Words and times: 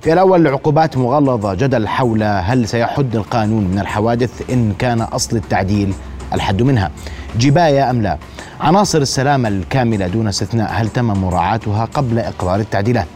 في 0.00 0.12
الأول 0.12 0.46
عقوبات 0.48 0.96
مغلظة 0.96 1.54
جدل 1.54 1.88
حول 1.88 2.22
هل 2.22 2.68
سيحد 2.68 3.16
القانون 3.16 3.64
من 3.64 3.78
الحوادث 3.78 4.50
إن 4.50 4.74
كان 4.78 5.00
أصل 5.00 5.36
التعديل 5.36 5.92
الحد 6.32 6.62
منها. 6.62 6.90
جباية 7.38 7.90
أم 7.90 8.02
لا؟ 8.02 8.18
عناصر 8.60 8.98
السلامة 8.98 9.48
الكاملة 9.48 10.06
دون 10.06 10.28
استثناء 10.28 10.70
هل 10.72 10.88
تم 10.88 11.04
مراعاتها 11.04 11.84
قبل 11.84 12.18
إقرار 12.18 12.60
التعديلات؟ 12.60 13.06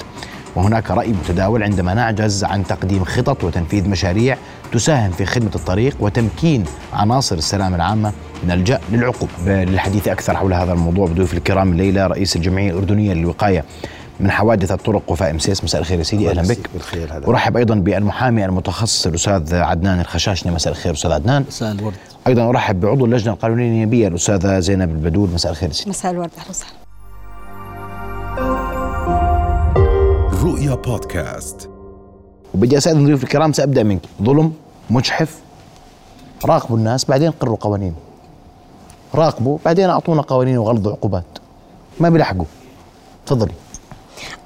وهناك 0.56 0.90
رأي 0.90 1.12
متداول 1.12 1.62
عندما 1.62 1.94
نعجز 1.94 2.44
عن 2.44 2.66
تقديم 2.66 3.04
خطط 3.04 3.44
وتنفيذ 3.44 3.88
مشاريع 3.88 4.36
تساهم 4.72 5.10
في 5.10 5.26
خدمة 5.26 5.50
الطريق 5.54 5.96
وتمكين 6.00 6.64
عناصر 6.92 7.36
السلامة 7.36 7.76
العامة 7.76 8.12
نلجأ 8.46 8.80
للعقوبة 8.92 9.64
للحديث 9.64 10.08
أكثر 10.08 10.36
حول 10.36 10.54
هذا 10.54 10.72
الموضوع 10.72 11.06
بضيوف 11.06 11.34
الكرام 11.34 11.72
الليلة 11.72 12.06
رئيس 12.06 12.36
الجمعية 12.36 12.70
الأردنية 12.70 13.12
للوقاية. 13.14 13.64
من 14.20 14.30
حوادث 14.30 14.72
الطرق 14.72 15.02
وفاء 15.08 15.32
مسيس 15.32 15.64
مساء 15.64 15.80
الخير 15.80 15.98
يا 15.98 16.04
سيدي. 16.04 16.30
أهلا 16.30 16.42
بك. 16.42 16.70
بالخير 16.72 17.16
هلا. 17.16 17.28
أرحب 17.28 17.56
أيضا 17.56 17.74
بالمحامي 17.74 18.44
المتخصص 18.44 19.06
الأستاذ 19.06 19.54
عدنان 19.54 20.00
الخشاشني. 20.00 20.52
مساء 20.52 20.72
الخير 20.72 20.92
أستاذ 20.92 21.12
عدنان. 21.12 21.44
مساء 21.48 21.72
الورد. 21.72 21.94
أيضا 22.26 22.48
أرحب 22.48 22.80
بعضو 22.80 23.04
اللجنة 23.04 23.32
القانونية 23.32 23.68
النيابية 23.68 24.08
الأستاذة 24.08 24.58
زينب 24.58 24.90
البدول 24.90 25.30
مساء 25.30 25.52
الخير 25.52 25.68
يا 25.68 25.74
سيدي. 25.74 25.90
مساء 25.90 26.12
الورد. 26.12 26.30
أهلا 26.38 26.50
وسهلا. 26.50 26.74
رؤيا 30.42 30.74
بودكاست. 30.74 31.70
وبدي 32.54 32.78
استاذن 32.78 33.06
ضيوف 33.06 33.24
الكرام. 33.24 33.52
سأبدأ 33.52 33.82
منك 33.82 34.00
ظلم 34.22 34.52
مجحف 34.90 35.38
راقبوا 36.44 36.76
الناس 36.76 37.04
بعدين 37.04 37.30
قرروا 37.30 37.56
قوانين. 37.56 37.94
راقبوا 39.14 39.58
بعدين 39.64 39.90
أعطونا 39.90 40.22
قوانين 40.22 40.58
وغلظوا 40.58 40.92
عقوبات. 40.92 41.24
ما 42.00 42.08
بيلحقوا. 42.08 42.44
تفضلي. 43.26 43.52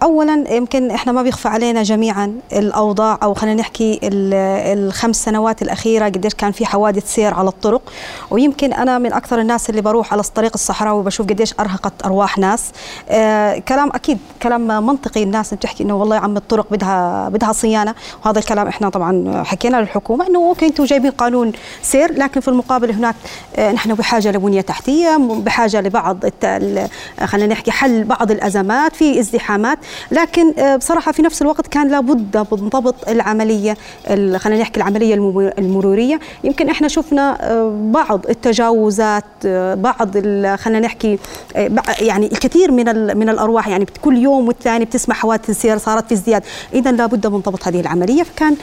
اولا 0.02 0.45
يمكن 0.55 0.91
إحنا 0.91 1.12
ما 1.12 1.23
بيخفى 1.23 1.48
علينا 1.48 1.83
جميعا 1.83 2.34
الأوضاع 2.52 3.19
أو 3.23 3.34
خلينا 3.34 3.60
نحكي 3.60 4.01
ال- 4.02 4.34
الخمس 4.79 5.24
سنوات 5.24 5.62
الأخيرة 5.62 6.05
قديش 6.05 6.35
كان 6.35 6.52
في 6.52 6.66
حوادث 6.66 7.15
سير 7.15 7.35
على 7.35 7.49
الطرق. 7.49 7.82
ويمكن 8.30 8.73
أنا 8.73 8.99
من 8.99 9.12
أكثر 9.12 9.40
الناس 9.40 9.71
اللي 9.71 9.80
بروح 9.82 10.12
على 10.12 10.21
الطريق 10.23 10.51
الصحراوي 10.54 10.99
وبشوف 11.01 11.27
قديش 11.27 11.54
أرهقت 11.60 11.93
أرواح 12.04 12.38
ناس. 12.38 12.65
آه 13.09 13.59
كلام 13.59 13.88
أكيد 13.95 14.18
كلام 14.43 14.87
منطقي 14.87 15.23
الناس 15.23 15.54
بتحكي 15.54 15.82
إنه 15.85 15.96
والله 15.96 16.16
يا 16.16 16.21
عم 16.21 16.37
الطرق 16.37 16.66
بدها 16.71 17.29
بدها 17.29 17.52
صيانة. 17.52 17.95
وهذا 18.24 18.38
الكلام 18.38 18.66
إحنا 18.68 18.88
طبعا 18.88 19.43
حكينا 19.46 19.77
للحكومة 19.77 20.27
إنه 20.27 20.38
أوكي 20.38 20.66
أنتم 20.66 20.84
جايبين 20.84 21.10
قانون 21.10 21.52
سير 21.82 22.12
لكن 22.18 22.40
في 22.40 22.49
المقابل 22.49 22.90
هناك 22.90 23.15
آه 23.57 23.73
نحن 23.73 23.95
بحاجة 23.95 24.30
لبنية 24.30 24.60
تحتية 24.60 25.16
بحاجة 25.18 25.80
لبعض 25.80 26.18
خلينا 27.24 27.46
نحكي 27.52 27.71
حل 27.71 28.05
بعض 28.05 28.30
الأزمات 28.30 28.96
في 28.96 29.21
ازدحامات. 29.21 29.77
لكن 30.10 30.54
آه، 30.59 30.76
بصراحة 30.76 31.12
في 31.12 31.23
نفس 31.23 31.43
الوقت 31.43 31.66
كان 31.66 31.88
لابد 31.88 32.37
من 32.52 32.68
ضبط 32.68 33.09
العملية 33.09 33.76
ال- 34.10 34.40
خلينا 34.40 34.60
نحكي 34.60 34.76
العملية 34.80 35.15
المو- 35.15 35.52
المرورية. 35.59 36.21
يمكن 36.45 36.68
إحنا 36.71 36.88
شفنا 36.88 37.38
آه، 37.52 37.73
بعض 37.93 38.26
التجاوزات 38.29 39.24
آه، 39.46 39.74
بعض 39.74 40.18
خلينا 40.56 40.80
نحكي 40.80 41.18
يعني 42.01 42.26
الكثير 42.26 42.71
من 42.73 43.16
من 43.18 43.29
الأرواح. 43.29 43.68
يعني 43.68 43.87
كل 44.02 44.16
يوم 44.18 44.49
والثاني 44.49 44.84
بتسمع 44.84 45.15
حوادث 45.15 45.51
السير 45.51 45.79
صارت 45.79 46.06
في 46.09 46.15
ازدياد. 46.15 46.43
اذا 46.74 46.93
لابد 46.93 47.26
من 47.26 47.38
ضبط 47.40 47.68
هذه 47.68 47.80
العملية. 47.80 48.23
فكان 48.23 48.56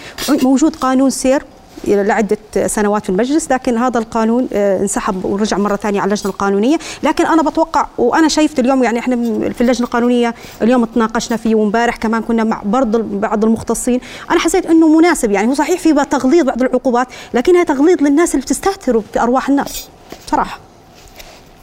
موجود 0.44 0.76
قانون 0.76 1.10
سير 1.10 1.44
لعدة 1.88 2.38
سنوات 2.68 3.04
في 3.04 3.10
المجلس 3.10 3.52
لكن 3.52 3.78
هذا 3.78 4.00
القانون 4.00 4.48
آه، 4.54 4.80
انسحب 4.82 5.26
ورجع 5.26 5.58
مرة 5.58 5.76
ثانية 5.76 6.02
على 6.02 6.08
اللجنة 6.08 6.32
القانونية. 6.32 6.78
لكن 7.04 7.26
أنا 7.26 7.42
بتوقع 7.50 7.88
وأنا 7.98 8.28
شايفت 8.28 8.60
اليوم 8.60 8.84
يعني 8.84 9.00
إحنا 9.00 9.16
في 9.50 9.62
اللجنة 9.62 9.86
القانونية 9.88 10.36
اليوم 10.62 10.86
تناقشنا 10.86 11.38
فيه 11.38 11.56
وامبارح 11.56 11.96
كمان 11.96 12.22
كنا 12.22 12.44
مع 12.44 12.62
برضه 12.66 13.04
بعض 13.12 13.46
المختصين. 13.46 14.00
أنا 14.32 14.40
حسيت 14.40 14.66
أنه 14.66 14.98
مناسب 14.98 15.32
يعني 15.32 15.48
هو 15.48 15.54
صحيح 15.54 15.80
في 15.80 15.94
تغليظ 16.12 16.46
بعض 16.46 16.62
العقوبات 16.62 17.08
لكنها 17.34 17.64
تغليظ 17.64 18.02
للناس 18.02 18.36
اللي 18.36 18.42
بتستهتروا 18.46 19.02
بأرواح 19.16 19.50
الناس 19.50 19.88
صراحة 20.28 20.60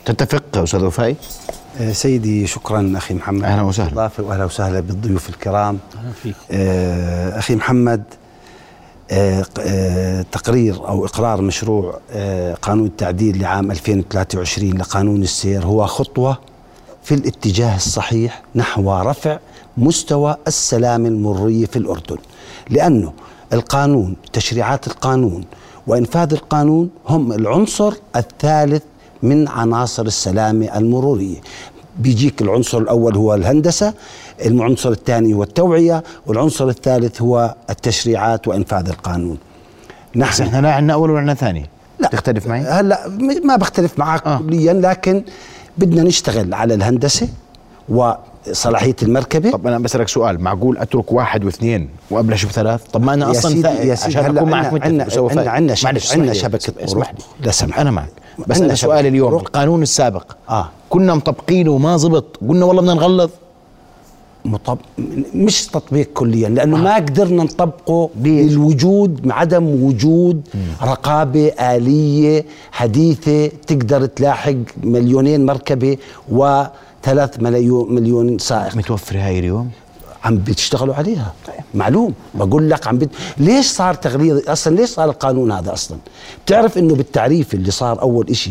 تتفق 0.05 0.43
أستاذ 0.57 0.85
وفائي 0.85 1.17
آه، 1.81 1.93
سيدي 1.93 2.47
شكرا 2.47 2.93
أخي 2.97 3.15
محمد. 3.15 3.45
أهلا 3.45 3.63
وسهلا. 3.63 4.11
واهلا 4.19 4.45
وسهلا 4.45 4.81
بالضيوف 4.81 5.29
الكرام. 5.29 5.79
أهلا 5.99 6.13
فيك. 6.23 6.35
آه، 6.51 7.39
أخي 7.39 7.57
محمد 7.57 8.03
تقرير 10.33 10.89
أو 10.89 11.05
إقرار 11.05 11.43
مشروع 11.43 11.99
آه، 12.11 12.55
قانون 12.55 12.87
التعديل 12.87 13.43
لعام 13.43 13.71
2023 13.71 14.79
لقانون 14.79 15.23
السير 15.23 15.65
هو 15.65 15.87
خطوة 15.87 16.39
في 17.03 17.15
الاتجاه 17.15 17.77
الصحيح 17.77 18.43
نحو 18.55 18.93
رفع 18.93 19.39
مستوى 19.77 20.37
السلامه 20.47 21.09
المروريه 21.09 21.67
في 21.67 21.77
الأردن. 21.77 22.19
لأنه 22.71 23.13
القانون 23.53 24.17
تشريعات 24.33 24.87
القانون 24.87 25.45
وإنفاذ 25.87 26.33
القانون 26.33 26.91
هم 27.09 27.33
العنصر 27.33 27.95
الثالث 28.17 28.83
من 29.23 29.49
عناصر 29.49 30.03
السلامه 30.03 30.79
المرورية. 30.79 31.41
بيجيك 31.99 32.43
العنصر 32.43 32.79
الأول 32.79 33.17
هو 33.17 33.35
الهندسة 33.35 33.95
العنصر 34.47 34.91
الثاني 34.91 35.35
هو 35.35 35.43
التوعية 35.43 36.03
والعنصر 36.27 36.69
الثالث 36.69 37.23
هو 37.23 37.55
التشريعات 37.71 38.49
وإنفاذ 38.49 38.89
القانون. 38.89 39.39
نحن 40.17 40.43
إحنا 40.43 40.61
لا 40.61 40.73
عندنا 40.75 40.93
أول 40.95 41.11
ولا 41.11 41.19
عندنا 41.19 41.35
ثاني؟ 41.35 41.67
لا. 41.99 42.09
تختلف 42.09 42.47
معي؟ 42.47 42.61
هلا 42.61 43.09
ما 43.45 43.57
بختلف 43.57 43.99
معك 43.99 44.27
آه. 44.27 44.39
كليا 44.39 44.73
لكن 44.73 45.25
بدنا 45.79 46.03
نشتغل 46.03 46.55
على 46.55 46.75
الهندسة 46.75 47.29
وصلاحية 47.89 48.97
المركبة. 49.03 49.51
طب 49.51 49.67
أنا 49.67 49.79
بسألك 49.79 50.09
سؤال 50.09 50.41
معقول 50.41 50.79
أترك 50.79 51.13
واحد 51.13 51.45
واثنين 51.45 51.89
وأبلش 52.11 52.45
بثلاث؟ 52.45 52.83
طب 52.93 53.03
ما 53.03 53.15
أنا 53.15 53.27
يا 53.27 53.31
أصلا 53.31 53.51
سيدي- 53.55 53.69
يا 53.69 53.95
سيدي 53.95 54.19
عشان 54.19 54.37
أكون 54.37 54.51
معك 54.51 54.73
اسمح 56.03 56.25
لي. 56.27 56.35
شبكة 56.35 56.85
اسمح 56.85 57.07
طرق. 57.07 57.19
لي. 57.41 57.47
لا 57.47 57.53
سمح. 57.53 57.79
أنا 57.79 57.91
معك. 57.91 58.09
بس 58.49 58.57
سؤالي 58.57 58.77
شبكة 58.77 59.01
اليوم. 59.01 59.35
القانون 59.35 59.83
السابق 59.83 60.33
آه. 60.51 60.69
كنا 60.91 61.15
مطبقينه 61.15 61.71
وما 61.71 61.97
زبط 61.97 62.37
قلنا 62.49 62.65
والله 62.65 62.83
بدنا 62.83 62.95
نغلظ 62.95 63.31
مطب... 64.45 64.79
مش 65.35 65.67
تطبيق 65.67 66.09
كليا 66.15 66.49
لأنه 66.49 66.77
آه. 66.77 66.81
ما 66.81 66.95
قدرنا 66.95 67.43
نطبقه 67.45 68.11
للوجود 68.23 69.31
عدم 69.31 69.85
وجود 69.85 70.49
رقابة 70.83 71.49
آلية 71.49 72.45
حديثة 72.73 73.47
تقدر 73.47 74.07
تلاحق 74.07 74.55
مليونين 74.83 75.47
مركبة 75.47 75.97
وثلاث 76.29 77.41
مليون 77.43 77.95
مليون 77.95 78.39
سائق 78.39 78.77
متوفر 78.77 79.17
هاي 79.19 79.39
اليوم 79.39 79.71
عم 80.25 80.37
بتشتغلوا 80.39 80.95
عليها. 80.95 81.33
معلوم. 81.75 82.15
بقول 82.35 82.71
لك 82.71 82.87
عم 82.87 82.99
بت... 82.99 83.09
ليش 83.39 83.67
صار 83.67 83.95
تغليظ؟ 83.95 84.49
أصلا 84.49 84.77
ليش 84.77 84.91
صار 84.91 85.11
القانون 85.11 85.53
هذا 85.53 85.73
أصلا؟ 85.73 85.99
بتعرف 86.47 86.79
إنه 86.79 86.95
بالتعريف 86.95 87.55
اللي 87.55 87.71
صار 87.71 88.03
أول 88.03 88.29
إشي 88.31 88.51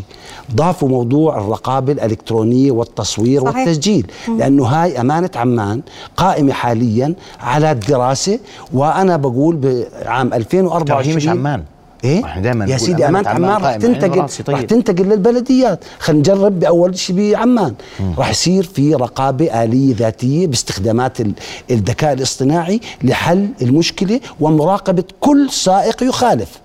ضافوا 0.55 0.89
موضوع 0.89 1.37
الرقابة 1.37 1.91
الإلكترونية 1.91 2.71
والتصوير 2.71 3.41
صحيح. 3.41 3.55
والتسجيل. 3.57 4.11
لأنه 4.37 4.65
هاي 4.65 5.01
أمانة 5.01 5.29
عمان 5.35 5.81
قائمة 6.17 6.53
حاليا 6.53 7.15
على 7.39 7.71
الدراسة 7.71 8.39
وأنا 8.73 9.17
بقول 9.17 9.55
بعام 9.55 10.33
2024 10.33 11.03
ترى 11.03 11.11
هي 11.11 11.15
مش 11.15 11.27
عمان. 11.27 11.63
إيه؟ 12.03 12.25
إحنا 12.25 12.41
دايما 12.41 12.65
يا 12.65 12.77
سيدي 12.77 13.07
أمانة 13.07 13.29
عمان. 13.29 13.65
عيني 13.65 13.79
تنتقل 13.79 14.27
طيب. 14.45 14.55
رح 14.55 14.61
تنتقل 14.61 15.03
للبلديات. 15.09 15.83
خلينا 15.99 16.19
نجرب 16.19 16.59
بأول 16.59 16.97
شيء 16.97 17.15
بعمان. 17.31 17.73
رح 18.17 18.29
يصير 18.29 18.63
في 18.63 18.95
رقابة 18.95 19.63
آلية 19.63 19.95
ذاتية 19.95 20.47
باستخدامات 20.47 21.21
ال- 21.21 21.33
الذكاء 21.71 22.13
الاصطناعي 22.13 22.79
لحل 23.03 23.47
المشكلة 23.61 24.19
ومراقبة 24.39 25.03
كل 25.19 25.49
سائق 25.51 26.03
يخالف. 26.03 26.59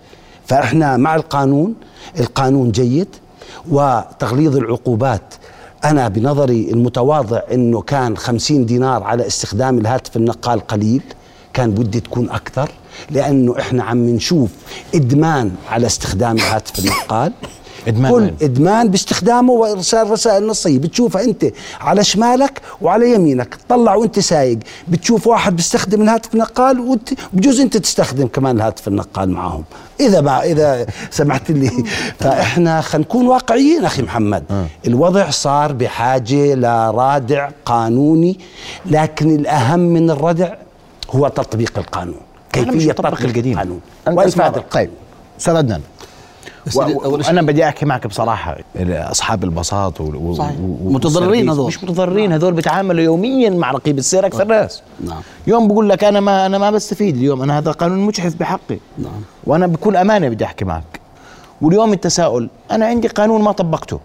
فإحنا 0.47 0.97
مع 0.97 1.15
القانون 1.15 1.75
القانون 2.21 2.71
جيد 2.71 3.09
وتغليظ 3.71 4.57
العقوبات. 4.57 5.35
أنا 5.85 6.09
بنظري 6.09 6.71
المتواضع 6.71 7.41
أنه 7.53 7.81
كان 7.81 8.17
خمسين 8.17 8.67
دينار 8.67 9.03
على 9.03 9.27
استخدام 9.27 9.79
الهاتف 9.79 10.17
النقال 10.17 10.61
قليل 10.67 11.03
كان 11.53 11.71
بدي 11.71 12.01
تكون 12.01 12.31
أكثر. 12.31 12.71
لأنه 13.11 13.55
إحنا 13.59 13.85
عم 13.85 14.09
نشوف 14.09 14.51
إدمان 14.95 15.51
على 15.71 15.87
استخدام 15.87 16.37
الهاتف 16.37 16.79
النقال. 16.79 17.33
إدمان 17.89 18.11
كل 18.13 18.17
وين؟ 18.23 18.37
إدمان 18.43 18.89
باستخدامه 18.89 19.53
وإرسال 19.53 20.11
رسائل 20.11 20.47
نصية. 20.47 20.79
بتشوفها 20.79 21.25
أنت 21.25 21.47
على 21.81 22.05
شمالك 22.05 22.61
وعلى 22.81 23.13
يمينك. 23.13 23.55
تطلع 23.55 23.95
وأنت 23.95 24.19
سايق. 24.19 24.59
بتشوف 24.89 25.27
واحد 25.27 25.57
بيستخدم 25.57 26.03
الهاتف 26.03 26.35
النقال 26.35 26.81
وت- 26.81 27.15
بجوز 27.33 27.61
أنت 27.61 27.77
تستخدم 27.77 28.27
كمان 28.27 28.57
الهاتف 28.57 28.89
النقال 28.89 29.31
معهم. 29.31 29.65
إذا 30.01 30.21
ما 30.21 30.43
إذا 30.43 30.87
سمحت 31.11 31.51
لي. 31.51 31.71
فإحنا 32.21 32.81
خلينا 32.81 33.07
نكون 33.09 33.27
واقعيين 33.27 33.85
أخي 33.85 34.03
محمد. 34.03 34.45
الوضع 34.87 35.31
صار 35.31 35.73
بحاجة 35.73 36.55
لرادع 36.55 37.49
قانوني 37.65 38.39
لكن 38.87 39.35
الأهم 39.35 39.81
من 39.81 40.11
الردع 40.11 40.55
هو 41.11 41.29
تطبيق 41.29 41.79
القانون. 41.79 42.21
كيفية 42.65 42.89
مطبق 42.91 43.11
تطبيق 43.11 43.25
القديم. 43.29 43.53
القانون 43.59 43.81
طيب 44.71 44.91
أستاذ 45.39 45.57
عدنان. 45.57 45.81
وأنا 46.77 47.43
بدي 47.43 47.65
أحكي 47.65 47.87
معك 47.87 48.07
بصراحة 48.07 48.57
أصحاب 48.91 49.45
الباصات 49.45 50.01
و- 50.01 50.05
و- 50.05 50.35
صحيح. 50.35 50.57
و- 50.61 50.91
متضررين 50.91 51.51
هذول. 51.51 51.67
مش 51.67 51.85
متضررين 51.85 52.33
هذول 52.33 52.53
بيتعاملوا 52.55 53.01
يوميا 53.05 53.51
مع 53.51 53.71
رقيب 53.71 53.99
السير 53.99 54.27
أكثر 54.27 54.45
ناس. 54.45 54.83
نعم. 55.05 55.21
يوم 55.47 55.69
بقول 55.69 55.89
لك 55.89 56.05
أنا 56.05 56.21
ما 56.21 56.47
أنا 56.47 56.59
ما 56.59 56.71
بستفيد 56.71 57.17
اليوم 57.17 57.43
أنا 57.43 57.59
هذا 57.59 57.71
قانون 57.73 57.99
مجحف 57.99 58.35
بحقي. 58.35 58.79
نعم. 58.99 59.13
وأنا 59.45 59.67
بكل 59.67 59.97
أمانة 59.97 60.29
بدي 60.29 60.45
أحكي 60.45 60.65
معك. 60.65 61.01
واليوم 61.63 61.93
التساؤل 61.93 62.49
أنا 62.71 62.87
عندي 62.87 63.09
قانون 63.09 63.43
ما 63.43 63.53
طبقته. 63.53 64.01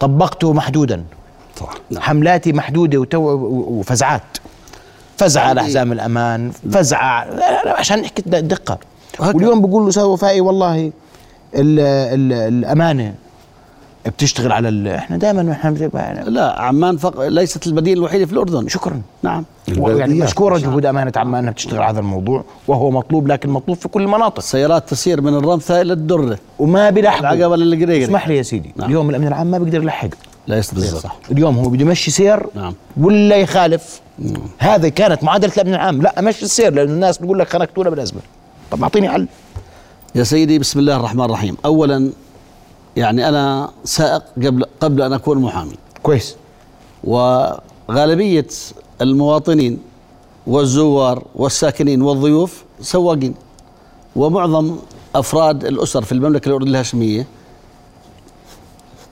طبقته 0.00 0.52
محدودا. 0.52 1.04
صح. 1.60 1.74
حملاتي 1.96 2.52
محدودة 2.52 2.98
وتو 2.98 3.20
وفزعات. 3.68 4.22
فزعه 5.16 5.48
على 5.48 5.62
حزام 5.64 5.92
الأمان 5.92 6.52
لا 6.64 7.78
عشان 7.78 8.00
نحكي 8.00 8.22
د- 8.26 8.48
دقة. 8.48 8.78
وهكذا. 9.18 9.36
واليوم 9.36 9.60
بقول 9.60 9.82
له 9.82 9.88
أستاذ 9.88 10.02
وفائي 10.02 10.40
والله 10.40 10.76
ال 11.54 11.80
ال 11.84 12.32
الأمانة 12.32 13.14
بتشتغل 14.06 14.52
على 14.52 14.68
ال... 14.68 14.88
إحنا 14.88 15.16
دائما 15.16 15.52
إحنا 15.52 15.70
بت- 15.70 15.90
لا 16.28 16.60
عمان 16.60 16.96
فق... 16.96 17.26
ليست 17.28 17.66
المدينة 17.66 17.98
الوحيده 17.98 18.26
في 18.26 18.32
الأردن. 18.32 18.68
شكرا. 18.68 19.00
نعم. 19.22 19.44
يعني. 19.68 20.14
مشكورة 20.14 20.58
جهود 20.58 20.86
أمانة 20.86 21.12
عمان 21.16 21.40
إنها 21.40 21.52
بتشتغل 21.52 21.82
على 21.82 21.92
هذا 21.92 22.00
الموضوع 22.00 22.44
وهو 22.68 22.90
مطلوب 22.90 23.28
لكن 23.28 23.50
مطلوب 23.50 23.76
في 23.76 23.88
كل 23.88 24.02
المناطق. 24.02 24.38
السيارات 24.38 24.88
تسير 24.88 25.20
من 25.20 25.34
الرمثة 25.36 25.80
إلى 25.80 25.92
الدرة 25.92 26.38
وما 26.58 26.90
بيلحقوا. 26.90 27.20
العقبة 27.34 27.56
للقريقري 27.56 28.04
اسمح 28.04 28.28
لي 28.28 28.36
يا 28.36 28.42
سيدي 28.42 28.72
نعم. 28.76 28.88
اليوم 28.88 29.10
الامن 29.10 29.26
العام 29.26 29.46
ما 29.50 29.58
بيقدر 29.58 29.82
يلحق. 29.82 30.08
لا 30.46 30.58
يستطيع 30.58 30.84
صح. 30.84 31.16
اليوم 31.32 31.58
هو 31.58 31.68
بده 31.68 31.80
يمشي 31.82 32.10
سير 32.10 32.46
نعم. 32.54 32.74
ولا 33.00 33.36
يخالف. 33.36 34.00
هذه 34.58 34.88
كانت 34.88 35.24
معادلة 35.24 35.52
الامن 35.56 35.74
العام. 35.74 36.02
لا 36.02 36.20
مشي 36.20 36.44
السير 36.44 36.72
لأنه 36.72 36.92
الناس 36.92 37.18
بتقول 37.18 37.38
لك 37.38 37.48
خنقتونا 37.48 37.90
بالأزمة. 37.90 38.20
طب 38.70 38.82
أعطيني 38.82 39.08
حل. 39.08 39.28
يا 40.14 40.24
سيدي 40.24 40.58
بسم 40.58 40.78
الله 40.78 40.96
الرحمن 40.96 41.24
الرحيم. 41.24 41.56
أولا 41.64 42.10
يعني 42.96 43.28
أنا 43.28 43.70
سائق 43.84 44.22
قبل 44.36 44.64
قبل 44.80 45.02
أن 45.02 45.12
أكون 45.12 45.38
محامي. 45.38 45.74
كويس. 46.02 46.36
وغالبية 47.04 48.46
المواطنين 49.00 49.78
والزوار 50.46 51.22
والساكنين 51.34 52.02
والضيوف 52.02 52.64
سواقين. 52.80 53.34
ومعظم 54.16 54.76
أفراد 55.14 55.64
الأسر 55.64 56.02
في 56.02 56.12
المملكة 56.12 56.48
الأردنية 56.48 56.70
الهاشمية. 56.70 57.26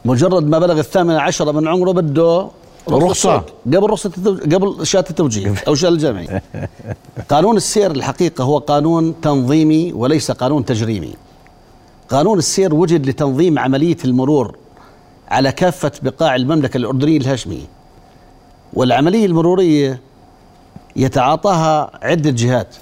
مجرد 0.05 0.49
ما 0.49 0.59
بلغ 0.59 0.79
الثامنة 0.79 1.21
عشرة 1.21 1.53
من 1.53 1.69
عمره 1.69 1.93
بده 1.93 2.49
رخصة. 2.89 3.45
قبل 3.67 3.91
رخصة 3.91 4.11
قبل 4.53 4.87
شهادة 4.87 5.11
التوجيه 5.11 5.55
أو 5.69 5.75
شهادة 5.75 5.95
الجامعي 5.95 6.41
قانون 7.29 7.57
السير 7.57 7.91
الحقيقة 7.91 8.45
هو 8.45 8.59
قانون 8.59 9.21
تنظيمي 9.21 9.93
وليس 9.93 10.31
قانون 10.31 10.65
تجريمي. 10.65 11.15
قانون 12.09 12.39
السير 12.39 12.75
وجد 12.75 13.07
لتنظيم 13.07 13.59
عملية 13.59 13.97
المرور 14.05 14.57
على 15.29 15.53
كافة 15.53 15.93
بقاع 16.03 16.37
المملكة 16.37 16.77
الأردنية 16.77 17.17
الهاشمية. 17.17 17.67
والعملية 18.73 19.27
المرورية 19.27 20.01
يتعاطاها 20.97 21.91
عدة 22.03 22.31
جهات. 22.31 22.77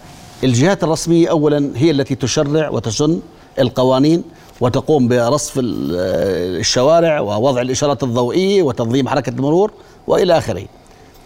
الجهات 0.45 0.85
الرسمية 0.85 1.31
أولا 1.31 1.71
هي 1.75 1.91
التي 1.91 2.15
تشرع 2.15 2.69
وتسن 2.71 3.21
القوانين 3.59 4.25
وتقوم 4.62 5.09
برصف 5.09 5.59
ال- 5.59 6.61
الشوارع 6.61 7.20
ووضع 7.20 7.61
الإشارات 7.61 8.03
الضوئية 8.03 8.62
وتنظيم 8.62 9.09
حركة 9.09 9.31
المرور 9.31 9.70
وإلى 10.06 10.38
آخره. 10.38 10.64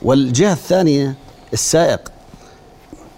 والجهة 0.02 0.52
الثانية 0.52 1.14
السائق. 1.52 2.00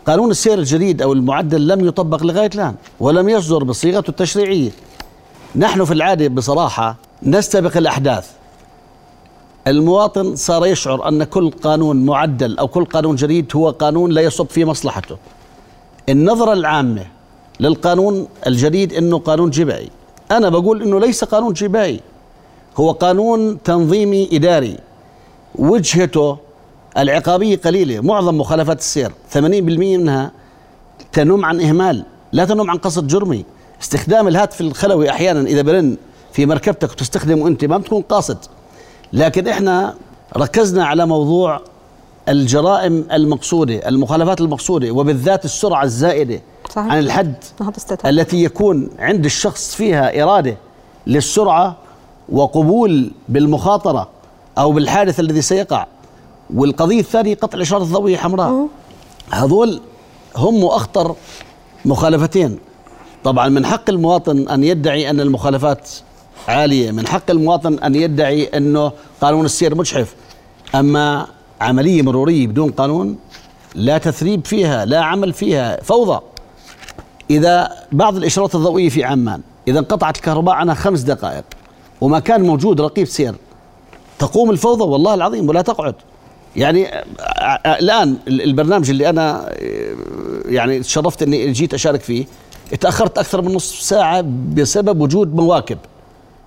قانون 0.06 0.30
السير 0.30 0.58
الجديد 0.58 1.02
أو 1.02 1.12
المعدل 1.12 1.68
لم 1.68 1.88
يطبق 1.88 2.22
لغاية 2.22 2.50
الآن 2.54 2.74
ولم 3.00 3.28
يصدر 3.28 3.64
بصيغته 3.64 4.10
التشريعية. 4.10 4.70
نحن 5.56 5.84
في 5.84 5.94
العادة 5.94 6.28
بصراحة 6.28 6.96
نستبق 7.22 7.76
الأحداث. 7.76 8.30
المواطن 9.66 10.36
صار 10.36 10.66
يشعر 10.66 11.08
أن 11.08 11.24
كل 11.24 11.50
قانون 11.50 12.06
معدل 12.06 12.58
أو 12.58 12.68
كل 12.68 12.84
قانون 12.84 13.16
جديد 13.16 13.46
هو 13.56 13.70
قانون 13.70 14.10
لا 14.10 14.20
يصب 14.20 14.46
في 14.46 14.64
مصلحته. 14.64 15.16
النظرة 16.08 16.52
العامة 16.52 17.06
للقانون 17.60 18.28
الجديد 18.46 18.92
أنه 18.92 19.18
قانون 19.18 19.50
جبائي. 19.50 19.90
أنا 20.30 20.48
بقول 20.48 20.82
أنه 20.82 21.00
ليس 21.00 21.24
قانون 21.24 21.52
جبائي 21.52 22.00
هو 22.76 22.90
قانون 22.90 23.62
تنظيمي 23.62 24.28
إداري. 24.32 24.78
وجهته 25.54 26.36
العقابية 26.98 27.56
قليلة 27.56 28.00
معظم 28.00 28.38
مخالفات 28.38 28.78
السير. 28.78 29.12
80% 29.32 29.36
منها 29.38 30.30
تنم 31.12 31.44
عن 31.44 31.60
إهمال 31.60 32.04
لا 32.32 32.44
تنم 32.44 32.70
عن 32.70 32.76
قصد 32.76 33.06
جرمي. 33.06 33.44
استخدام 33.82 34.28
الهاتف 34.28 34.60
الخلوي 34.60 35.10
أحيانا 35.10 35.40
إذا 35.40 35.62
برن 35.62 35.96
في 36.32 36.46
مركبتك 36.46 36.90
وتستخدمه 36.90 37.48
أنت 37.48 37.64
ما 37.64 37.78
بتكون 37.78 38.02
قاصد. 38.02 38.38
لكن 39.12 39.48
إحنا 39.48 39.94
ركزنا 40.36 40.86
على 40.86 41.06
موضوع 41.06 41.60
الجرائم 42.28 43.04
المقصودة 43.12 43.88
المخالفات 43.88 44.40
المقصودة 44.40 44.90
وبالذات 44.90 45.44
السرعة 45.44 45.84
الزائدة. 45.84 46.40
صحيح. 46.70 46.92
عن 46.92 46.98
الحد. 46.98 47.34
التي 48.06 48.44
يكون 48.44 48.90
عند 48.98 49.24
الشخص 49.24 49.74
فيها 49.74 50.22
إرادة 50.22 50.56
للسرعة 51.06 51.76
وقبول 52.28 53.10
بالمخاطرة 53.28 54.08
أو 54.58 54.72
بالحادث 54.72 55.20
الذي 55.20 55.42
سيقع 55.42 55.86
والقضية 56.54 57.00
الثانية 57.00 57.34
قطع 57.34 57.56
الإشارة 57.56 57.82
الضوئية 57.82 58.16
حمراء. 58.16 58.68
هذول 59.30 59.80
هم 60.36 60.64
أخطر 60.64 61.16
مخالفتين. 61.84 62.58
طبعا 63.24 63.48
من 63.48 63.66
حق 63.66 63.90
المواطن 63.90 64.48
أن 64.48 64.64
يدعي 64.64 65.10
أن 65.10 65.20
المخالفات 65.20 65.88
عالية 66.48 66.90
من 66.90 67.06
حق 67.06 67.30
المواطن 67.30 67.78
أن 67.78 67.94
يدعي 67.94 68.44
أنه 68.44 68.92
قانون 69.20 69.44
السير 69.44 69.74
مجحف. 69.74 70.14
أما 70.74 71.26
عملية 71.60 72.02
مرورية 72.02 72.46
بدون 72.46 72.70
قانون 72.70 73.18
لا 73.74 73.98
تثريب 73.98 74.46
فيها 74.46 74.84
لا 74.84 75.00
عمل 75.00 75.32
فيها 75.32 75.82
فوضى. 75.82 76.20
إذا 77.30 77.70
بعض 77.92 78.16
الإشارات 78.16 78.54
الضوئية 78.54 78.88
في 78.88 79.04
عمان 79.04 79.40
إذا 79.68 79.78
انقطعت 79.78 80.16
الكهرباء 80.16 80.54
عنها 80.54 80.74
خمس 80.74 81.00
دقائق 81.00 81.44
وما 82.00 82.18
كان 82.18 82.42
موجود 82.42 82.80
رقيب 82.80 83.06
سير 83.06 83.34
تقوم 84.18 84.50
الفوضى 84.50 84.84
والله 84.84 85.14
العظيم 85.14 85.48
ولا 85.48 85.62
تقعد. 85.62 85.94
يعني 86.56 86.86
آه، 86.88 87.04
آه، 87.20 87.78
الآن 87.78 88.16
ال- 88.28 88.42
البرنامج 88.42 88.90
اللي 88.90 89.08
أنا 89.08 89.48
آه، 89.48 89.94
يعني 90.46 90.80
تشرفت 90.80 91.22
أني 91.22 91.52
جيت 91.52 91.74
أشارك 91.74 92.00
فيه 92.00 92.24
تأخرت 92.80 93.18
أكثر 93.18 93.42
من 93.42 93.54
نصف 93.54 93.80
ساعة 93.82 94.24
بسبب 94.54 95.00
وجود 95.00 95.34
مواكب. 95.34 95.78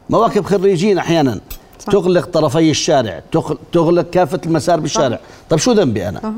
مواكب 0.09 0.45
خريجين 0.45 0.97
أحيانا. 0.97 1.39
صح. 1.79 1.91
تغلق 1.93 2.25
طرفي 2.25 2.69
الشارع 2.71 3.21
تغ- 3.37 3.55
تغلق 3.73 4.09
كافة 4.09 4.39
المسار 4.45 4.79
بالشارع. 4.79 5.19
طيب 5.49 5.59
شو 5.59 5.71
ذنبي 5.71 6.09
أنا؟ 6.09 6.33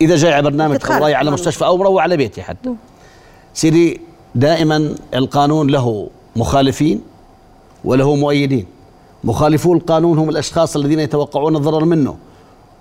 إذا 0.00 0.16
جاي 0.16 0.32
على 0.32 0.42
برنامج 0.42 0.78
رايح 0.86 1.18
على 1.18 1.30
مستشفى 1.30 1.64
أو 1.64 1.76
مروح 1.76 2.02
على 2.02 2.16
بيتي 2.16 2.42
حتى. 2.42 2.74
سيدي 3.54 4.00
دائما 4.34 4.94
القانون 5.14 5.70
له 5.70 6.08
مخالفين 6.36 7.00
وله 7.84 8.14
مؤيدين. 8.14 8.66
مخالفو 9.24 9.72
القانون 9.72 10.18
هم 10.18 10.28
الأشخاص 10.30 10.76
الذين 10.76 11.00
يتوقعون 11.00 11.56
الضرر 11.56 11.84
منه. 11.84 12.16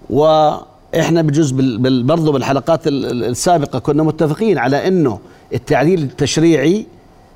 وإحنا 0.10 1.22
بجزء 1.22 1.56
برضو 2.04 2.32
بالحلقات 2.32 2.88
ال- 2.88 3.06
ال- 3.06 3.24
السابقة 3.24 3.80
كنا 3.80 4.04
متفقين 4.04 4.58
على 4.58 4.88
إنه 4.88 5.20
التعديل 5.54 6.04
التشريعي 6.04 6.86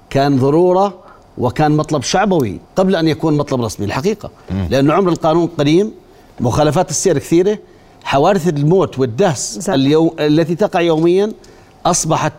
كان 0.09 0.37
ضرورة 0.37 0.93
وكان 1.37 1.71
مطلب 1.71 2.01
شعبوي 2.01 2.59
قبل 2.75 2.95
أن 2.95 3.07
يكون 3.07 3.37
مطلب 3.37 3.61
رسمي 3.61 3.85
الحقيقة. 3.85 4.29
لأنه 4.69 4.93
عمر 4.93 5.11
القانون 5.11 5.49
قديم 5.57 5.91
مخالفات 6.39 6.89
السير 6.89 7.17
كثيرة 7.17 7.57
حوادث 8.03 8.47
الموت 8.49 8.99
والدهس. 8.99 9.69
اليوم 9.69 10.11
التي 10.19 10.55
تقع 10.55 10.81
يوميا 10.81 11.31
أصبحت 11.85 12.33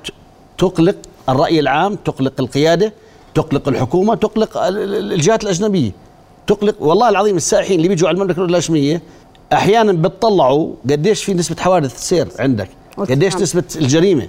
تقلق 0.58 0.96
الرأي 1.28 1.60
العام 1.60 1.94
تقلق 1.94 2.32
القيادة 2.40 2.92
تقلق 3.34 3.68
الحكومة 3.68 4.14
تقلق 4.14 4.56
ال- 4.58 4.78
ال- 4.94 5.12
الجهات 5.12 5.42
الأجنبية 5.44 5.90
تقلق 6.46 6.74
والله 6.82 7.08
العظيم 7.08 7.36
السائحين 7.36 7.76
اللي 7.76 7.88
بيجوا 7.88 8.08
على 8.08 8.14
المملكة 8.14 8.32
الأردنية 8.36 8.50
الهاشميه 8.58 9.02
أحيانا 9.52 9.92
بتطلعوا 9.92 10.72
قديش 10.90 11.24
في 11.24 11.34
نسبة 11.34 11.56
حوادث 11.62 11.94
السير 11.94 12.28
عندك 12.38 12.68
قديش. 12.98 13.36
نسبة 13.36 13.64
الجريمة 13.76 14.28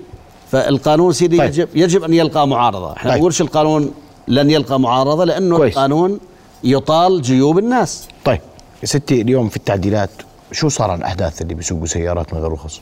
فالقانون 0.52 1.14
سيدي 1.14 1.38
طيب. 1.38 1.48
يجب 1.50 1.68
يجب 1.76 2.04
أن 2.04 2.14
يلقى 2.14 2.48
معارضة 2.48 2.94
إحنا 2.94 3.10
طيب. 3.12 3.18
بنقولش 3.18 3.42
القانون 3.42 3.92
لن 4.28 4.50
يلقى 4.52 4.80
معارضة 4.80 5.24
لأنه 5.26 5.58
كويس. 5.58 5.74
القانون 5.74 6.20
يطال 6.64 7.22
جيوب 7.22 7.58
الناس 7.60 8.08
طيب 8.26 8.40
يا 8.82 8.88
ستي 8.88 9.22
اليوم 9.22 9.50
في 9.50 9.58
التعديلات 9.58 10.10
شو 10.52 10.70
صار 10.70 10.96
الاحداث 10.96 11.42
اللي 11.42 11.54
بيسوقوا 11.54 11.86
سيارات 11.86 12.34
من 12.34 12.40
غير 12.40 12.52
رخص 12.52 12.82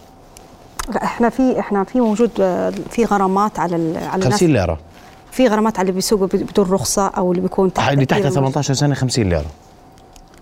إحنا 1.04 1.30
في 1.30 1.60
إحنا 1.60 1.84
في 1.84 2.02
موجود 2.02 2.32
آه، 2.42 2.74
في 2.92 3.06
غرامات 3.06 3.60
على 3.60 3.76
على 3.98 4.16
الناس. 4.24 4.34
50 4.34 4.54
ليرة. 4.54 4.78
في 5.32 5.48
غرامات 5.48 5.80
على 5.80 5.82
اللي 5.82 5.96
بيسوقوا 5.96 6.28
بدون 6.28 6.72
رخصة 6.72 7.08
أو 7.08 7.32
اللي 7.32 7.42
بيكون 7.42 7.74
تحت 7.74 7.94
اللي 7.94 8.06
تحت 8.06 8.22
تأثير 8.22 8.36
18 8.36 8.74
سنة 8.74 8.96
50 8.96 9.30
ليرة. 9.30 9.46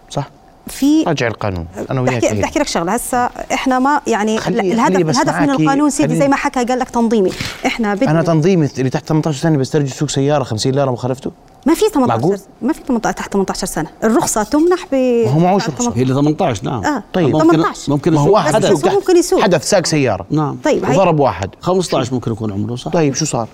صح؟ 0.09 0.29
في 0.67 1.03
راجع 1.03 1.27
القانون. 1.27 1.65
أنا 1.91 2.01
وياك 2.01 2.25
بدي. 2.31 2.43
احكي 2.43 2.59
لك 2.59 2.67
شغلة. 2.67 2.93
هسه 2.93 3.17
إحنا 3.53 3.79
ما 3.79 4.01
يعني 4.07 4.37
خلي- 4.37 4.73
الهدف 4.73 4.95
الهدف 4.97 5.35
من 5.35 5.49
القانون 5.49 5.89
سيدي 5.89 6.15
زي 6.15 6.27
ما 6.27 6.35
حكى 6.35 6.63
قال 6.63 6.79
لك 6.79 6.89
تنظيمي. 6.89 7.31
إحنا 7.65 7.95
بدنا 7.95 8.11
أنا 8.11 8.23
تنظيمي 8.23 8.69
اللي 8.77 8.89
تحت 8.89 9.05
18 9.07 9.39
سنة 9.39 9.57
بيسترجي 9.57 9.85
يسوق 9.91 10.09
سيارة 10.09 10.43
50 10.43 10.71
ليرة 10.71 10.91
مخالفته؟ 10.91 11.31
ما 11.65 11.73
في 11.73 11.85
18 11.93 12.07
معقول؟ 12.07 12.37
ما 12.61 12.73
في 12.73 12.79
18 12.87 13.17
تحت 13.17 13.33
18 13.33 13.67
سنة 13.67 13.89
الرخصة 14.03 14.43
تمنح 14.43 14.85
ب 14.91 14.95
ما 15.25 15.31
هو 15.31 15.39
معهوش 15.39 15.63
تحت 15.67 15.73
رخصة. 15.81 15.91
هي 15.95 16.01
اللي 16.01 16.13
18 16.13 16.63
نعم 16.65 16.85
آه، 16.85 17.03
طيب. 17.13 17.35
ممكن 17.35 17.49
18. 17.51 17.91
ممكن 17.91 18.13
ما 18.13 18.19
هو 18.19 18.23
يسوق 18.23 18.33
واحد 18.35 18.55
بس 18.65 18.85
هو 18.85 18.91
ممكن 18.91 19.17
يسوق. 19.17 19.41
حدث 19.41 19.69
ساق 19.69 19.85
سيارة 19.85 20.25
نعم 20.29 20.57
طيب 20.63 20.89
وضرب 20.89 21.19
واحد 21.19 21.49
15 21.61 22.13
ممكن 22.13 22.31
يكون 22.31 22.51
عمره 22.51 22.75
صح 22.75 22.91
طيب 22.91 23.15
شو 23.15 23.25
صار؟ 23.25 23.47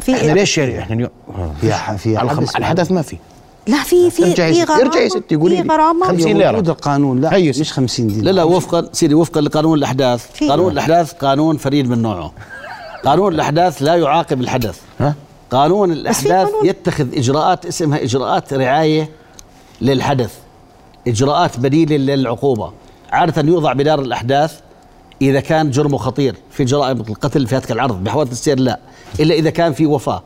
في 0.00 0.14
إحنا 0.16 0.32
ليش 0.32 0.58
يعني 0.58 0.78
إحنا 0.78 0.94
اليوم 0.96 1.10
في 1.60 1.72
في 1.98 2.58
الحدث 2.58 2.92
ما 2.92 3.02
في 3.02 3.16
لا 3.66 3.82
في 3.82 4.10
في 4.10 4.22
ارجعي 4.24 4.54
في 4.54 4.62
غرامه 4.64 4.82
ارجعي 4.82 5.04
يا 5.04 5.08
ستي 5.08 5.36
قولي 5.36 5.56
في 5.56 5.62
لي. 5.62 5.68
غرامه 5.74 6.06
50 6.06 6.26
هي 6.26 6.34
ليرة. 6.34 6.50
موجود 6.50 6.68
القانون 6.68 7.20
لا 7.20 7.34
هي 7.34 7.52
ست. 7.52 7.60
مش 7.60 7.72
50 7.72 8.06
دينار 8.06 8.24
لا 8.24 8.30
لا 8.30 8.42
وفقا 8.44 8.88
سيدي 8.92 9.14
وفقا 9.14 9.40
لقانون 9.40 9.78
الأحداث 9.78 10.26
في- 10.32 10.48
قانون 10.48 10.72
الأحداث 10.72 11.12
قانون 11.12 11.56
فريد 11.56 11.88
من 11.90 12.02
نوعه 12.02 12.32
قانون 13.04 13.34
الأحداث 13.34 13.82
لا 13.82 13.94
يعاقب 13.96 14.40
الحدث 14.40 14.78
ها؟ 15.00 15.14
قانون 15.50 15.92
في 15.94 16.00
الأحداث 16.00 16.46
قانون. 16.46 16.66
يتخذ 16.66 17.06
إجراءات 17.18 17.66
اسمها 17.66 18.02
إجراءات 18.02 18.52
رعاية 18.54 19.08
للحدث 19.80 20.34
إجراءات 21.08 21.58
بديلة 21.60 21.96
للعقوبة. 22.14 22.72
عادة 23.12 23.42
يوضع 23.48 23.72
بدار 23.72 24.00
الأحداث 24.00 24.60
إذا 25.22 25.40
كان 25.40 25.70
جرمه 25.70 25.98
خطير 25.98 26.36
في 26.50 26.64
جرائم 26.64 27.00
القتل 27.00 27.46
في 27.46 27.56
هتك 27.56 27.72
العرض 27.72 28.04
بحوادث 28.04 28.32
السير 28.32 28.58
لا 28.60 28.78
إلا 29.20 29.34
إذا 29.34 29.50
كان 29.50 29.72
في 29.72 29.86
وفاة 29.86 30.22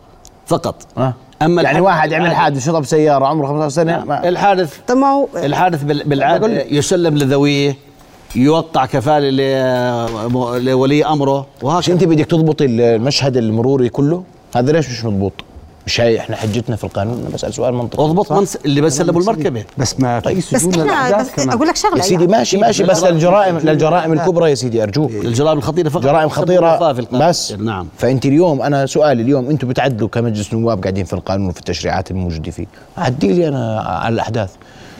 فقط. 0.46 0.86
ها؟ 0.96 1.14
أما 1.42 1.62
يعني 1.62 1.80
واحد 1.80 2.12
عمل 2.12 2.34
حادث 2.34 2.66
شطب 2.66 2.84
سيارة 2.84 3.26
عمره 3.26 3.46
15 3.46 3.68
سنة 3.74 4.04
ما- 4.04 4.28
الحادث 4.28 4.74
طب 4.88 4.96
ما 4.96 5.06
هو 5.06 5.28
الحادث 5.36 5.82
بال- 5.82 6.04
بالعادة 6.04 6.62
يسلم 6.62 7.18
لذويه 7.18 7.76
يوقع 8.36 8.86
كفالة 8.86 9.30
ل- 9.30 10.64
لولي 10.64 11.04
أمره 11.06 11.46
وهكذا. 11.62 11.94
أنت 11.94 12.04
بدك 12.04 12.26
تضبطي 12.26 12.64
المشهد 12.64 13.36
المروري 13.36 13.88
كله؟ 13.88 14.22
هذا 14.54 14.72
ليش 14.72 14.90
مش 14.90 15.04
مضبوط؟ 15.04 15.32
مش 15.86 16.00
هي 16.00 16.18
إحنا 16.18 16.36
حجتنا 16.36 16.76
في 16.76 16.84
القانون 16.84 17.20
أنا 17.20 17.28
بسأل 17.28 17.54
سؤال 17.54 17.74
منطقي. 17.74 18.04
اضبط 18.04 18.32
منس 18.32 18.56
اللي 18.56 18.80
بسلموا 18.80 19.20
المركبة. 19.20 19.64
بس 19.78 20.00
ما 20.00 20.20
في 20.20 20.34
بس 20.34 20.44
سجون 20.44 20.72
إحنا 20.72 21.08
الاحداث 21.08 21.28
بس 21.28 21.44
كمان. 21.44 21.50
أقول 21.56 21.68
لك 21.68 21.76
شغلة 21.76 21.96
يا 21.96 22.02
سيدي 22.02 22.14
يعني. 22.14 22.26
ماشي 22.26 22.56
ماشي 22.56 22.84
بس 22.84 23.04
للجرائم 23.04 23.58
للجرائم 23.58 24.12
الكبرى 24.12 24.50
يا 24.50 24.54
سيدي 24.54 24.82
أرجوك. 24.82 25.10
الجرائم 25.10 25.58
الخطيرة 25.58 25.88
فقط. 25.88 26.02
جرائم 26.02 26.28
خطيرة 26.28 26.92
في. 26.92 27.06
بس. 27.12 27.52
نعم. 27.52 27.88
فأنت 27.98 28.26
اليوم 28.26 28.62
أنا 28.62 28.86
سؤالي 28.86 29.22
اليوم 29.22 29.50
أنتم 29.50 29.68
بتعدلوا 29.68 30.08
كمجلس 30.08 30.54
نواب 30.54 30.82
قاعدين 30.82 31.04
في 31.04 31.12
القانون 31.12 31.48
وفي 31.48 31.58
التشريعات 31.58 32.10
الموجودة 32.10 32.50
فيه. 32.50 32.66
عدي 32.98 33.32
لي 33.32 33.48
أنا 33.48 33.80
على 33.80 34.14
الأحداث. 34.14 34.50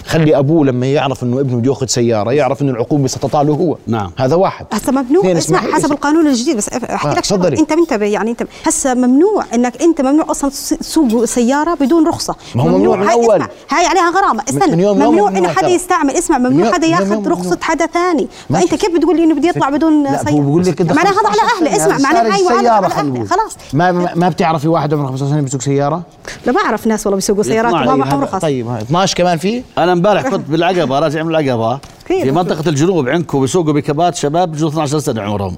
خلي 0.09 0.38
أبوه 0.38 0.67
لما 0.67 0.87
يعرف 0.87 1.23
إنه 1.23 1.41
ابنه 1.41 1.57
بده 1.57 1.71
يأخذ 1.71 1.87
سيارة 1.87 2.33
يعرف 2.33 2.62
إنه 2.62 2.71
العقوبة 2.73 3.07
ستطاله 3.07 3.53
هو. 3.55 3.77
نعم. 3.87 4.11
هذا 4.17 4.35
واحد. 4.37 4.67
هسه 4.73 4.93
ممنوع. 4.93 5.33
اسمع 5.33 5.59
حسب 5.59 5.93
القانون 5.93 6.27
الجديد. 6.27 6.57
بس 6.57 6.69
أحكي 6.69 7.09
آه، 7.09 7.15
لك 7.15 7.25
شغلة. 7.25 7.43
تفضلي. 7.43 7.59
أنت 7.61 7.73
منتبه 7.73 8.07
يعني 8.07 8.31
أنت 8.31 8.43
هسه 8.67 8.95
ممنوع 8.95 9.45
إنك 9.55 9.83
أنت 9.83 10.00
ممنوع 10.00 10.31
أصلا 10.31 10.50
تس- 10.50 10.69
تسوق 10.69 11.25
سيارة 11.25 11.75
بدون 11.75 12.07
رخصة. 12.09 12.35
ما 12.55 12.62
هو 12.62 12.69
ممنوع 12.69 12.97
من 12.97 13.07
هاي 13.07 13.15
أول. 13.15 13.35
اسمع 13.37 13.49
هاي 13.71 13.87
عليها 13.87 14.11
غرامة. 14.11 14.43
استنى. 14.49 14.73
من 14.77 14.81
يوم- 14.81 14.97
ممنوع 14.97 15.11
ممنوع 15.11 15.29
انه 15.29 15.49
حدا. 15.49 15.69
يستعمل. 15.69 16.11
اسمع 16.11 16.38
من 16.38 16.50
ممنوع 16.50 16.73
حدا 16.73 16.87
من 16.87 16.93
يأخذ 16.93 17.17
ممنوع. 17.17 17.33
رخصة 17.33 17.59
حدا 17.62 17.87
ثاني. 17.87 18.29
فانت 18.50 18.75
كيف 18.75 18.95
بتقول 18.97 19.17
لي 19.17 19.25
إنه 19.25 19.35
بدي 19.35 19.49
يطلع 19.49 19.71
بدون 19.71 20.05
سيارة؟ 20.07 20.41
بقول 20.41 20.62
لك 20.67 20.83
معناها 20.83 21.12
هذا 21.12 21.29
على 21.29 21.38
15 21.41 21.67
أهلي 21.67 21.79
سنة 21.79 21.97
اسمع 21.97 22.12
معناها 22.12 22.35
هاي 22.35 22.43
وهذا. 22.43 22.88
خلاص. 23.25 23.57
ما 23.73 23.93
ما 23.93 24.11
ما 24.15 24.29
بتعرفي 24.29 24.69
واحد 24.69 24.95
عمره 24.95 25.07
15 25.07 25.31
سنه 25.31 25.41
بيسوق 25.41 25.61
سيارة؟ 25.61 26.03
لا 26.47 26.53
بعرف 26.53 26.87
ناس 26.87 27.07
والله 27.07 27.17
بيسوقوا 27.17 27.43
سيارات 27.43 27.73
وما 27.73 27.87
طيب، 27.87 27.99
معهم 27.99 28.21
رخص 28.23 28.41
طيب 28.41 28.67
ها، 28.69 28.79
12 28.83 29.17
كمان 29.17 29.38
في؟ 29.38 29.62
أنا 29.79 29.95
امبارح 29.99 30.28
كنت 30.28 30.49
بالعقبة 30.50 30.99
راجع 30.99 31.23
من 31.23 31.35
العقبة. 31.35 31.78
في 32.07 32.31
منطقة 32.31 32.69
الجنوب 32.69 33.09
عندكم 33.09 33.40
بيسوقوا 33.40 33.73
بكبات 33.73 34.14
شباب 34.14 34.52
بجوز 34.52 34.71
12 34.73 34.99
سنة 34.99 35.23
عمرهم 35.23 35.57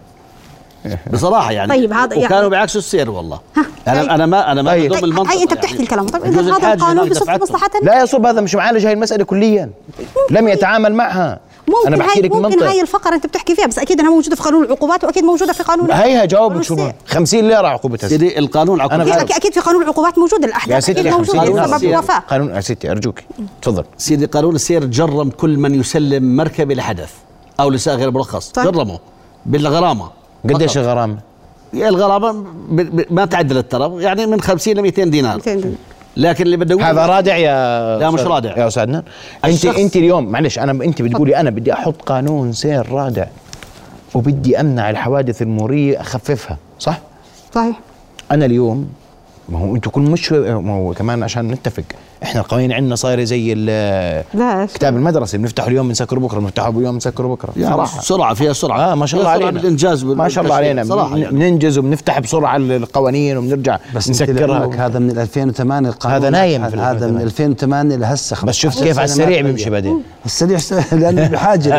بصراحة 1.12 1.52
يعني 1.52 1.73
طيب، 1.73 1.92
هذا 1.92 2.14
يعني- 2.14 2.26
وكانوا 2.26 2.49
بيعكسوا 2.49 2.80
السير 2.80 3.11
والله 3.11 3.40
أنا 3.88 4.00
طيب. 4.00 4.11
أنا 4.11 4.26
ما 4.26 4.52
أنا 4.52 4.62
ما 4.62 4.70
طيب. 4.70 4.85
بدوم 4.85 4.97
هاي 4.99 5.04
المنطقة 5.04 5.32
هاي 5.32 5.42
أنت 5.42 5.50
يعني. 5.52 5.61
بتحكي 5.61 5.82
الكلام 5.82 6.06
طيب 6.09 6.25
إذا 6.25 6.40
هذا 6.56 6.75
القانون 6.75 7.09
بصف. 7.09 7.30
مصلحه 7.30 7.70
لا 7.82 8.00
يا 8.00 8.04
صب 8.04 8.26
هذا 8.26 8.40
مش 8.40 8.54
معالج 8.54 8.87
هاي 8.87 8.92
المسألة 8.92 9.25
كليا 9.25 9.70
لم 10.30 10.49
يتعامل 10.49 10.94
معها 10.94 11.40
أنا 11.86 11.96
ممكن 11.96 12.06
بحكي 12.06 12.20
هاي 12.20 12.28
لك 12.28 12.32
ممكن 12.34 12.62
هاي 12.62 12.80
الفقرة 12.80 13.14
أنت 13.14 13.26
بتحكي 13.26 13.54
فيها 13.54 13.66
بس 13.66 13.78
أكيد 13.78 14.00
أنها 14.00 14.10
موجودة 14.10 14.36
في 14.36 14.42
قانون 14.42 14.64
العقوبات 14.64 15.04
وأكيد 15.04 15.24
موجودة 15.24 15.52
في 15.52 15.62
قانون 15.62 15.90
هيها 15.92 16.24
جاوبك 16.24 16.62
شو 16.62 16.74
السير. 16.74 16.94
50 17.06 17.40
ليرة 17.40 17.68
عقوبتها 17.68 18.08
سيدي 18.08 18.38
القانون 18.38 18.80
أنا 18.80 18.92
عقوبة 18.92 19.04
بعرف. 19.10 19.22
أكيد 19.22 19.36
أكيد 19.36 19.52
في 19.54 19.60
قانون 19.60 19.82
العقوبات 19.82 20.18
موجود 20.18 20.40
يا 20.42 20.46
الأحداث 20.46 20.82
ستي 20.82 20.92
أكيد 21.00 21.12
50 21.12 21.36
موجودة 21.40 21.76
السير. 21.76 21.90
الوفاة 21.90 22.18
قانون 22.18 22.50
يا 22.54 22.60
ستي 22.60 22.90
أرجوك 22.90 23.18
تفضل 23.62 23.84
سيدي 23.98 24.26
قانون 24.26 24.54
السير 24.54 24.84
جرم 24.84 25.30
كل 25.30 25.56
من 25.58 25.80
يسلم 25.80 26.36
مركبة 26.36 26.74
لحدث 26.74 27.10
أو 27.60 27.70
لسائق 27.70 27.98
غير 27.98 28.10
مرخص 28.10 28.48
طيب. 28.48 28.64
جرمه 28.72 28.98
بالغرامة 29.46 30.10
قديش. 30.44 30.78
الغرامة؟ 30.78 31.18
الغرامة 31.74 32.44
ما 33.10 33.24
تعدلت 33.24 33.72
ترى 33.72 34.02
يعني 34.02 34.26
من 34.26 34.40
50 34.40 34.74
ل 34.74 34.82
200 34.82 35.04
دينار 35.04 35.34
200 35.36 35.54
دينار. 35.54 35.74
لكن 36.17 36.45
اللي 36.45 36.57
بدي 36.57 36.75
هذا 36.75 37.07
رادع 37.07 37.37
يا 37.37 37.99
لا، 37.99 38.11
مش 38.11 38.21
رادع. 38.21 38.59
يا 38.59 38.67
استاذنا 38.69 39.02
انت 39.45 39.55
الشخص- 39.55 39.79
أنت 39.79 39.97
اليوم 39.97 40.25
معلش 40.26 40.59
أنا 40.59 40.73
أنت 40.85 41.02
بتقولي 41.02 41.37
أنا 41.37 41.50
بدي 41.50 41.73
أحط 41.73 42.02
قانون 42.02 42.52
سير 42.52 42.93
رادع 42.93 43.26
وبدي 44.14 44.61
أمنع 44.61 44.90
الحوادث 44.90 45.43
المروريه 45.43 46.00
أخففها 46.00 46.57
صح؟ 46.79 46.99
صحيح 47.55 47.81
أنا 48.33 48.45
اليوم 48.47 48.88
ما 49.49 49.59
هو 49.59 49.75
أنتم 49.76 49.90
كل 49.90 50.00
مش 50.00 50.33
ما 50.33 50.73
هو 50.75 50.95
كمان 50.95 51.23
عشان 51.23 51.49
نتفق 51.49 51.85
إحنا 52.22 52.40
القوانين 52.40 52.72
عندنا 52.72 52.94
صايره 52.96 53.24
زي 53.24 53.54
كتاب 54.74 54.96
المدرسة 54.96 55.38
بنفتحه 55.38 55.68
اليوم 55.68 55.88
بنسكره 55.88 56.18
بكرة 56.18 56.38
بنفتحه 56.38 56.70
اليوم 56.70 56.92
بنسكره 56.94 57.26
بكرة. 57.26 57.52
يعني 57.56 57.74
صراحة. 57.74 58.00
سرعة 58.00 58.34
فيها 58.34 58.52
سرعة. 58.52 58.92
آه 58.92 58.94
ما 58.94 59.06
شاء 59.06 59.20
الله 59.20 59.30
علينا. 59.30 59.50
بالانجاز 59.50 60.04
ما 60.04 60.28
شاء 60.28 60.44
الله. 60.44 60.54
علينا. 60.54 60.84
صراحة 60.84 61.14
بن- 61.14 61.18
يعني. 61.20 61.36
بننجز 61.36 61.78
وبنفتح 61.78 62.18
بسرعة 62.20 62.56
القوانين 62.56 63.36
وبنرجع 63.36 63.78
بس 63.94 64.10
نسكرها. 64.10 64.86
هذا 64.86 64.98
من 64.98 65.18
2008 65.18 65.88
القانون. 65.88 66.16
هذا 66.18 66.30
نايم 66.30 66.70
في 66.70 66.76
هذا 66.76 67.06
من 67.06 67.20
2008 67.20 67.96
لهسه 67.96 68.36
بس 68.46 68.54
شفت 68.54 68.82
كيف 68.84 68.98
على 68.98 69.04
السريع 69.04 69.40
بيمشي 69.40 69.70
بعدين. 69.70 70.02
السريع 70.26 70.58
لأنه 70.92 71.26
بحاجة 71.28 71.70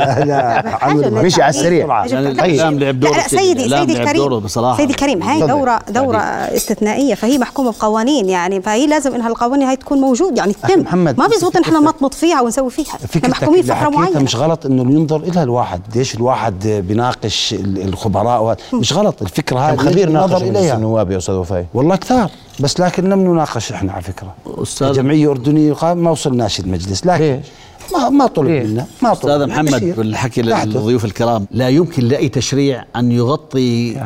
مشي 1.26 1.42
على 1.42 1.50
السريع. 1.50 2.06
يعني 2.06 2.24
لا، 2.26 2.32
الإعلام 2.32 2.80
لعب 2.80 3.04
لا 3.04 3.28
سيدي. 3.28 3.70
سيدي 3.70 4.14
دوره 4.14 4.40
بصراحة. 4.40 4.78
سيدي 4.78 4.92
الكريم 4.92 5.24
هاي. 5.24 5.48
دورة 5.48 5.80
دورة 5.90 6.18
استثنائية 6.18 7.16
فهي 7.16 7.38
محكومة 7.38 7.72
بقوانين 7.72 8.30
يعني 8.30 8.62
فهي 8.62 8.88
لازم 8.88 9.16
إنها 9.16 9.28
القوانين 9.28 9.68
هاي 9.68 9.76
تكون 9.76 10.02
موجود 10.32 10.38
يعني 10.38 10.54
تتم. 10.54 10.80
محمد، 10.82 11.18
ما 11.20 11.28
بيزبط 11.28 11.56
إن 11.58 11.64
إحنا 11.64 11.80
نطمط 11.80 12.14
فيها 12.14 12.42
ونسوي 12.42 12.70
فيها. 12.70 12.98
إحنا 13.16 13.30
محكومين 13.30 13.62
فتره 13.64 13.74
حكيتها 13.76 14.00
معينة. 14.00 14.20
مش 14.20 14.36
غلط 14.36 14.66
إنه 14.66 14.82
ينظر 15.00 15.18
لها 15.18 15.44
الواحد 15.44 15.82
ليش 15.96 16.16
الواحد 16.16 16.68
بيناقش 16.88 17.54
ال- 17.54 17.82
الخبراء 17.88 18.42
وهذا 18.44 18.58
مش 18.74 18.94
غلط. 18.94 19.22
الفكرة 19.22 19.60
هذه 19.60 19.76
كم 19.76 19.82
خبير 19.82 19.98
يجب 19.98 20.10
النظر 20.10 20.28
ناقش 20.30 20.42
مجلس 20.44 20.58
إليها. 20.58 20.76
النواب 20.76 21.12
يا 21.12 21.18
أستاذ 21.18 21.36
وفاي 21.36 21.66
والله 21.74 21.96
كثار. 21.96 22.32
بس 22.60 22.80
لكن 22.80 23.10
لم 23.10 23.20
نناقش 23.20 23.72
إحنا 23.72 23.92
على 23.94 24.02
فكرة. 24.02 24.34
أستاذ- 24.48 24.84
جمعيه 24.84 25.32
أردنية 25.32 25.94
ما 25.94 26.12
وصلناش 26.12 26.60
المجلس. 26.60 27.06
لكن 27.06 27.24
ليش؟ 27.24 27.46
ما 27.94 28.10
ما 28.10 28.28
طلب؟ 28.28 28.48
منا 28.50 28.86
ما 29.04 29.14
طلب 29.14 29.32
أستاذ. 29.42 29.48
محمد. 29.48 29.84
بالحكي. 29.98 30.42
للضيوف 30.42 31.06
الكرام 31.06 31.46
لا 31.52 31.70
يمكن 31.70 32.04
لأي 32.04 32.30
تشريع 32.30 32.84
أن 32.96 33.12
يغطي 33.12 34.02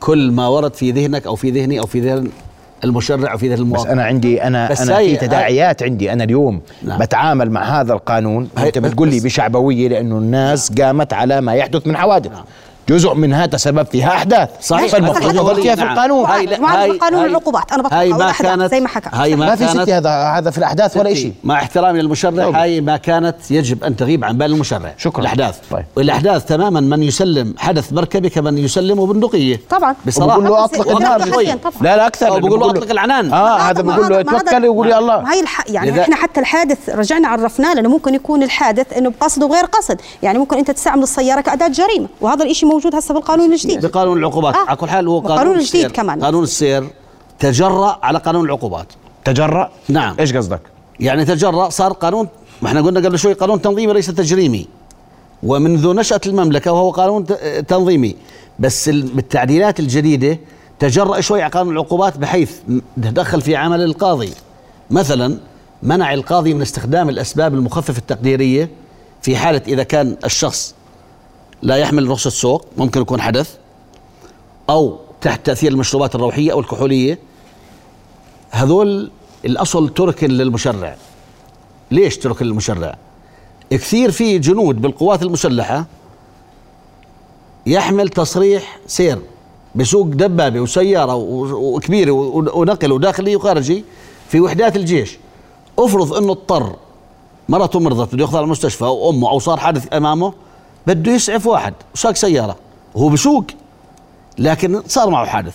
كل 0.00 0.30
ما 0.30 0.48
ورد 0.48 0.74
في 0.74 0.90
ذهنك 0.90 1.26
أو 1.26 1.36
في 1.36 1.50
ذهني 1.50 1.80
أو 1.80 1.86
في 1.86 2.00
ذهن 2.00 2.28
المشرع 2.84 3.32
أو 3.32 3.38
في 3.38 3.48
ذهن 3.48 3.54
بس 3.54 3.60
المواطن 3.60 3.90
أنا 3.90 4.02
عندي 4.04 4.42
أنا 4.42 4.68
بس 4.70 4.80
أنا 4.80 4.96
في 4.96 5.16
تداعيات 5.16 5.82
عندي. 5.82 6.12
أنا 6.12 6.24
اليوم 6.24 6.60
نعم. 6.82 6.98
بتعامل 6.98 7.50
مع 7.50 7.80
هذا 7.80 7.92
القانون. 7.92 8.48
أنت 8.58 8.78
بتقول 8.78 9.08
لي 9.08 9.20
بشعبوية 9.20 9.88
لأنه 9.88 10.18
الناس 10.18 10.72
قامت 10.80 11.12
على 11.12 11.40
ما 11.40 11.54
يحدث 11.54 11.86
من 11.86 11.96
حوادث 11.96 12.30
جزء 12.88 13.14
منها 13.14 13.46
تسبب 13.46 13.86
فيها 13.86 14.08
أحداث. 14.08 14.48
صحيح. 14.62 14.92
فالمفروض 14.92 15.34
نظر 15.36 15.54
فيها 15.54 15.74
في 15.74 15.80
نعم. 15.80 15.92
القانون. 15.92 16.24
هاي 16.26 16.46
لا- 16.46 16.82
هاي- 16.82 16.98
قانون 16.98 17.20
هاي- 17.20 17.30
العقوبات 17.30 17.72
أنا 17.72 17.88
هاي 18.00 18.12
بطلع 18.12 18.26
ما 18.26 18.32
كانت 18.32 18.70
زي 18.70 18.80
ما 18.80 18.88
حكى. 18.88 19.10
هاي 19.12 19.36
ما, 19.36 19.46
ما 19.46 19.54
في 19.56 19.68
ستي 19.68 19.94
هذا 19.94 20.10
هذا 20.10 20.50
في 20.50 20.58
الأحداث 20.58 20.96
ولا 20.96 21.14
شيء؟ 21.14 21.32
مع 21.44 21.54
احترامي 21.54 22.02
للمشرع 22.02 22.30
طيب. 22.44 22.54
هاي 22.54 22.80
ما 22.80 22.96
كانت 22.96 23.36
يجب 23.50 23.84
أن 23.84 23.96
تغيب 23.96 24.24
عن 24.24 24.38
بال 24.38 24.46
المشرع. 24.52 24.94
شكراً. 24.98 25.20
الأحداث. 25.20 25.58
طيب. 25.70 25.84
والاحداث 25.96 26.44
تماما 26.44 26.80
من 26.80 27.02
يسلم 27.02 27.54
حدث 27.58 27.92
مركبه 27.92 28.28
كمن 28.28 28.58
يسلمه 28.58 29.06
بندقيه 29.06 29.60
طبعا. 29.70 29.94
بصراحة. 30.06 30.38
وبقول 30.38 30.52
له 30.52 30.64
أطلق 30.64 30.88
لا، 30.88 30.96
النار. 30.96 31.18
لا،. 31.18 31.58
لا 31.80 31.96
لا 31.96 32.06
أكثر. 32.06 32.26
بقول 32.38 32.42
له 32.50 32.56
بقول 32.58 32.70
أطلق 32.70 32.90
العنان. 32.90 33.32
آه 33.32 33.58
هذا 33.58 33.82
بقول 33.82 34.08
له 34.08 34.22
توكل 34.22 34.62
ويقول 34.66 34.88
يا 34.90 34.98
الله. 34.98 35.30
هاي 35.32 35.40
الح... 35.40 35.64
يعني 35.68 36.00
إحنا 36.02 36.16
حتى 36.16 36.40
الحادث 36.40 36.88
رجعنا 36.88 37.28
عرفناه 37.28 37.74
لأنه 37.74 37.88
ممكن 37.88 38.14
يكون 38.14 38.42
الحادث 38.42 38.92
إنه 38.96 39.10
بقصد 39.20 39.42
وغير 39.42 39.64
قصد. 39.64 40.00
يعني 40.22 40.38
ممكن 40.38 40.56
أنت 40.58 40.70
تستعمل 40.70 41.02
السيارة 41.02 41.40
كأداة 41.40 41.68
جريمة 41.68 42.08
وهذا 42.20 42.44
الشيء 42.44 42.75
موجود 42.76 42.94
هسه 42.94 43.14
بالقانون 43.14 43.52
الجديد 43.52 43.86
بقانون 43.86 44.18
العقوبات 44.18 44.54
آه. 44.54 44.58
على 44.68 44.76
كل 44.76 44.88
حال 44.88 45.08
هو 45.08 45.20
قانون 45.20 45.54
الجديد 45.54 45.74
السير 45.74 45.90
كمان. 45.92 46.24
قانون 46.24 46.42
السير 46.42 46.88
تجرأ 47.38 47.98
على 48.02 48.18
قانون 48.18 48.44
العقوبات 48.44 48.86
تجرأ 49.24 49.70
نعم. 49.88 50.16
إيش 50.20 50.36
قصدك؟ 50.36 50.60
يعني 51.00 51.24
تجرأ 51.24 51.68
صار 51.68 51.92
قانون 51.92 52.28
ما 52.62 52.68
إحنا 52.68 52.80
قلنا 52.82 53.00
قبل 53.00 53.18
شوي 53.18 53.32
قانون 53.32 53.62
تنظيمي 53.62 53.88
وليس 53.92 54.06
تجريمي 54.06 54.66
ومنذ 55.42 55.94
نشأة 55.94 56.20
المملكة 56.26 56.72
وهو 56.72 56.90
قانون 56.90 57.26
تنظيمي 57.68 58.16
بس 58.58 58.88
ال- 58.88 59.02
بالتعديلات 59.02 59.80
الجديدة 59.80 60.38
تجرأ 60.78 61.20
شوي 61.20 61.42
على 61.42 61.50
قانون 61.52 61.72
العقوبات 61.74 62.18
بحيث 62.18 62.52
تدخل 63.02 63.40
في 63.40 63.56
عمل 63.56 63.82
القاضي 63.82 64.30
مثلا 64.90 65.38
منع 65.82 66.14
القاضي 66.14 66.54
من 66.54 66.62
استخدام 66.62 67.08
الأسباب 67.08 67.54
المخففة 67.54 67.98
التقديرية 67.98 68.70
في 69.22 69.36
حالة 69.36 69.62
إذا 69.68 69.82
كان 69.82 70.16
الشخص 70.24 70.74
لا 71.62 71.76
يحمل 71.76 72.08
رخصة 72.10 72.30
سوق 72.30 72.64
ممكن 72.76 73.00
يكون 73.00 73.20
حدث 73.20 73.56
أو 74.70 74.98
تحت 75.20 75.46
تأثير 75.46 75.72
المشروبات 75.72 76.14
الروحية 76.14 76.52
أو 76.52 76.60
الكحولية. 76.60 77.18
هذول 78.50 79.10
الأصل 79.44 79.88
ترك 79.88 80.24
للمشرع. 80.24 80.96
ليش 81.90 82.18
ترك 82.18 82.42
للمشرع؟ 82.42 82.96
كثير 83.70 84.10
في 84.10 84.38
جنود 84.38 84.80
بالقوات 84.82 85.22
المسلحة 85.22 85.86
يحمل 87.66 88.08
تصريح 88.08 88.78
سير 88.86 89.18
بسوق 89.74 90.06
دبابة 90.06 90.60
وسيارة 90.60 91.14
و- 91.14 91.74
وكبيرة 91.76 92.10
و- 92.10 92.60
ونقل 92.60 92.92
وداخلي 92.92 93.36
وخارجي 93.36 93.84
في 94.28 94.40
وحدات 94.40 94.76
الجيش. 94.76 95.18
افرض 95.78 96.12
إنه 96.14 96.32
اضطر 96.32 96.76
مرته 97.48 97.80
مرضت 97.80 98.14
بده 98.14 98.22
ياخذها 98.22 98.36
على 98.36 98.44
المستشفى 98.44 98.84
أو 98.84 99.10
أمه 99.10 99.30
أو 99.30 99.38
صار 99.38 99.56
حادث 99.56 99.94
أمامه 99.94 100.32
بده 100.86 101.12
يسعف 101.12 101.46
واحد 101.46 101.74
وساق 101.94 102.16
سيارة 102.16 102.56
وهو 102.94 103.08
بسوق. 103.08 103.44
لكن 104.38 104.82
صار 104.88 105.10
معه 105.10 105.26
حادث. 105.26 105.54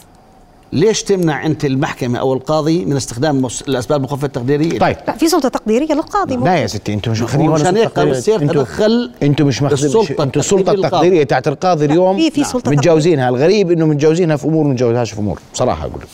ليش 0.74 1.04
تمنع 1.04 1.46
أنت 1.46 1.66
المحكمة 1.66 2.20
أو 2.20 2.34
القاضي 2.34 2.86
من 2.86 2.96
استخدام 2.96 3.48
الأسباب 3.68 4.00
المخففة 4.00 4.26
التقديرية؟ 4.26 4.80
طيب. 4.80 4.98
لا 5.08 5.18
في 5.18 5.28
سلطة 5.30 5.50
تقديرية 5.50 5.94
للقاضي. 5.94 6.36
لا 6.36 6.56
يا 6.56 6.68
ستي 6.68 6.94
أنتم 6.94 7.12
مش 7.12 7.22
ماخذين 7.22 7.50
ولا 7.50 7.70
انتوا- 7.70 8.64
تدخل 8.64 9.12
أنتم 9.24 9.46
مش 9.48 9.62
ماخذين 9.62 10.06
أنتم 10.20 10.40
السلطة 10.40 10.72
التقديرية 10.72 11.24
تاعت 11.24 11.48
القاضي 11.48 11.86
اليوم 11.86 12.18
في- 12.18 12.32
في 12.32 12.44
سلطة 12.44 12.72
متجاوزينها. 12.72 13.30
الغريب 13.30 13.72
إنه 13.72 13.86
متجاوزينها 13.86 14.36
في 14.36 14.46
أمور 14.46 14.66
ومتجاوزهاش 14.66 15.12
في 15.12 15.20
أمور. 15.20 15.40
بصراحة 15.54 15.82
أقول 15.86 16.02
لك. 16.02 16.08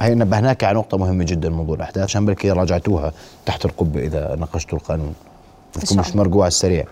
هي 0.00 0.14
نبهناك 0.14 0.64
على 0.64 0.78
نقطة 0.78 0.98
مهمة 0.98 1.24
جدا 1.24 1.48
موضوع 1.50 1.76
الأحداث. 1.76 2.04
عشان 2.04 2.26
بركي 2.26 2.50
راجعتوها 2.50 3.12
تحت 3.46 3.64
القبة 3.64 4.00
إذا 4.00 4.36
ناقشتوا 4.40 4.78
القانون. 4.78 5.14
مش 5.92 6.16
مرقوع 6.16 6.42
على 6.42 6.48
السريع. 6.48 6.84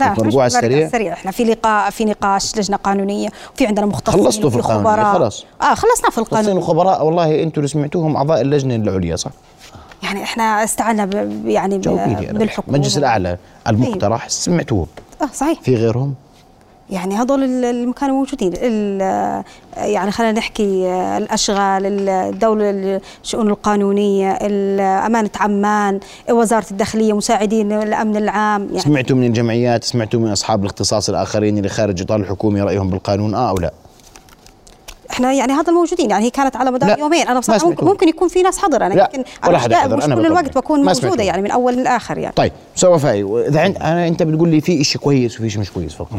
لا 0.00 0.10
مرقوع 0.24 0.42
على 0.42 0.46
السريع 0.46 0.86
السريع 0.86 1.12
إحنا 1.12 1.30
في 1.30 1.44
لقاء 1.44 1.90
في 1.90 2.04
نقاش 2.04 2.56
لجنة 2.58 2.76
قانونية 2.76 3.28
وفي 3.54 3.66
عندنا 3.66 3.86
مختصين 3.86 4.20
خلصتوا 4.24 4.50
في 4.50 4.62
خبراء 4.62 5.12
خلاص. 5.12 5.44
آه 5.62 5.74
خلصنا 5.74 6.10
في 6.10 6.20
مختصين 6.20 6.38
القانون 6.40 6.62
وخبراء 6.62 7.04
والله 7.06 7.42
أنتم 7.42 7.60
اللي 7.60 7.68
سمعتوهم 7.68 8.16
أعضاء 8.16 8.40
اللجنة 8.40 8.74
العليا 8.74 9.16
صح؟ 9.16 9.30
يعني 10.02 10.22
إحنا 10.22 10.64
استعنا 10.64 11.04
يعني 11.44 11.78
ب- 11.78 11.80
جاوبيني 11.80 12.30
أنا. 12.30 12.38
بالحكم 12.38 12.74
المجلس 12.74 12.98
الأعلى 12.98 13.38
المقترح 13.68 14.28
سمعتوهم 14.28 14.86
آه 15.22 15.28
صحيح 15.34 15.60
في 15.62 15.74
غيرهم؟ 15.76 16.14
يعني 16.90 17.14
هذول 17.16 17.42
ال- 17.44 17.64
اللي 17.64 17.92
كانوا 17.92 18.16
موجودين 18.16 18.52
ال- 18.56 19.42
يعني 19.76 20.10
خلينا 20.10 20.32
نحكي 20.38 20.86
آه، 20.86 21.18
الأشغال 21.18 22.08
الدولة 22.08 22.70
الشؤون 23.24 23.48
القانونية 23.48 24.38
ال- 24.42 24.80
امانه 24.80 25.30
عمان 25.40 26.00
وزارة 26.30 26.66
الداخلية 26.70 27.12
مساعدين 27.16 27.72
الأمن 27.72 28.16
العام 28.16 28.62
يعني 28.66 28.80
سمعتوا 28.80 29.16
من 29.16 29.26
الجمعيات 29.26 29.84
سمعتوا 29.84 30.20
من 30.20 30.30
أصحاب 30.32 30.60
الاختصاص 30.60 31.08
الآخرين 31.08 31.58
اللي 31.58 31.68
خارج 31.68 32.02
إطار 32.02 32.20
الحكومي 32.20 32.60
رأيهم 32.62 32.90
بالقانون 32.90 33.34
آه 33.34 33.50
أو 33.50 33.54
لا؟ 33.56 33.70
إحنا 35.10 35.32
يعني 35.32 35.52
هذا 35.52 35.68
الموجودين 35.70 36.10
يعني 36.10 36.24
هي 36.24 36.30
كانت 36.30 36.56
على 36.56 36.70
مدار 36.70 36.98
يومين 36.98 37.28
أنا 37.28 37.38
بصراحة 37.40 37.68
ممكن. 37.68 37.86
ممكن 37.86 38.08
يكون 38.08 38.28
في 38.28 38.42
ناس 38.42 38.58
حضر 38.58 38.86
أنا 38.86 38.94
لا، 38.94 39.02
يمكن 39.14 39.30
ولا 39.44 39.50
أنا 39.50 39.58
حدا 39.58 39.76
حضر، 39.76 39.96
مش 39.96 40.04
أنا 40.04 40.14
كل. 40.14 40.26
الوقت 40.26 40.58
بكون 40.58 40.84
موجودة. 40.84 41.22
يعني 41.24 41.42
من 41.42 41.50
أول 41.50 41.74
للآخر 41.74 42.18
يعني 42.18 42.34
طيب 42.34 42.52
سو 42.74 42.94
وفاي 42.94 43.22
اذا 43.48 43.60
عند 43.60 43.76
أنا 43.76 44.08
أنت 44.08 44.22
بتقول 44.22 44.48
لي 44.48 44.60
في 44.60 44.84
شيء 44.84 45.00
كويس 45.00 45.36
وفي 45.40 45.50
شيء 45.50 45.60
مش 45.60 45.70
كويس 45.72 45.94
فقط 45.94 46.10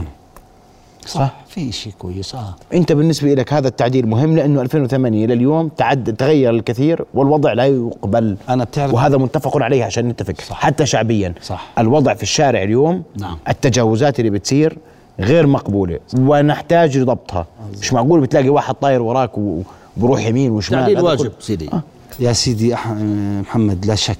صح. 1.07 1.33
في 1.49 1.71
شيء 1.71 1.93
كويس 1.99 2.35
آه. 2.35 2.55
أنت 2.73 2.91
بالنسبة 2.91 3.33
لك 3.33 3.53
هذا 3.53 3.67
التعديل 3.67 4.07
مهم 4.07 4.35
لأنه 4.35 4.61
2008 4.61 5.25
إلى 5.25 5.33
اليوم 5.33 5.67
تعد 5.67 6.15
تغير 6.15 6.49
الكثير 6.49 7.05
والوضع 7.13 7.53
لا 7.53 7.65
يقبل. 7.65 8.37
أنا 8.49 8.63
بتعرف- 8.63 8.93
وهذا 8.93 9.17
متفق 9.17 9.57
عليه 9.63 9.83
عشان 9.83 10.07
نتفق 10.07 10.41
صح. 10.41 10.55
حتى 10.59 10.85
شعبيا. 10.85 11.33
صح. 11.41 11.67
الوضع 11.79 12.13
في 12.13 12.23
الشارع 12.23 12.63
اليوم 12.63 13.03
نعم. 13.19 13.37
التجاوزات 13.49 14.19
اللي 14.19 14.29
بتصير 14.31 14.77
غير 15.19 15.47
مقبولة 15.47 15.99
ونحتاج 16.17 16.97
لضبطها. 16.97 17.45
مش 17.81 17.93
معقول 17.93 18.21
بتلاقي 18.21 18.49
واحد 18.49 18.73
طاير 18.75 19.01
وراك 19.01 19.31
وبروح 19.97 20.25
يمين 20.25 20.51
وشمال. 20.51 20.79
تعديل 20.79 20.99
واجب 20.99 21.31
سيدي. 21.39 21.69
يا 22.19 22.33
سيدي 22.33 22.75
أح- 22.75 22.87
محمد 23.41 23.85
لا 23.85 23.95
شك 23.95 24.17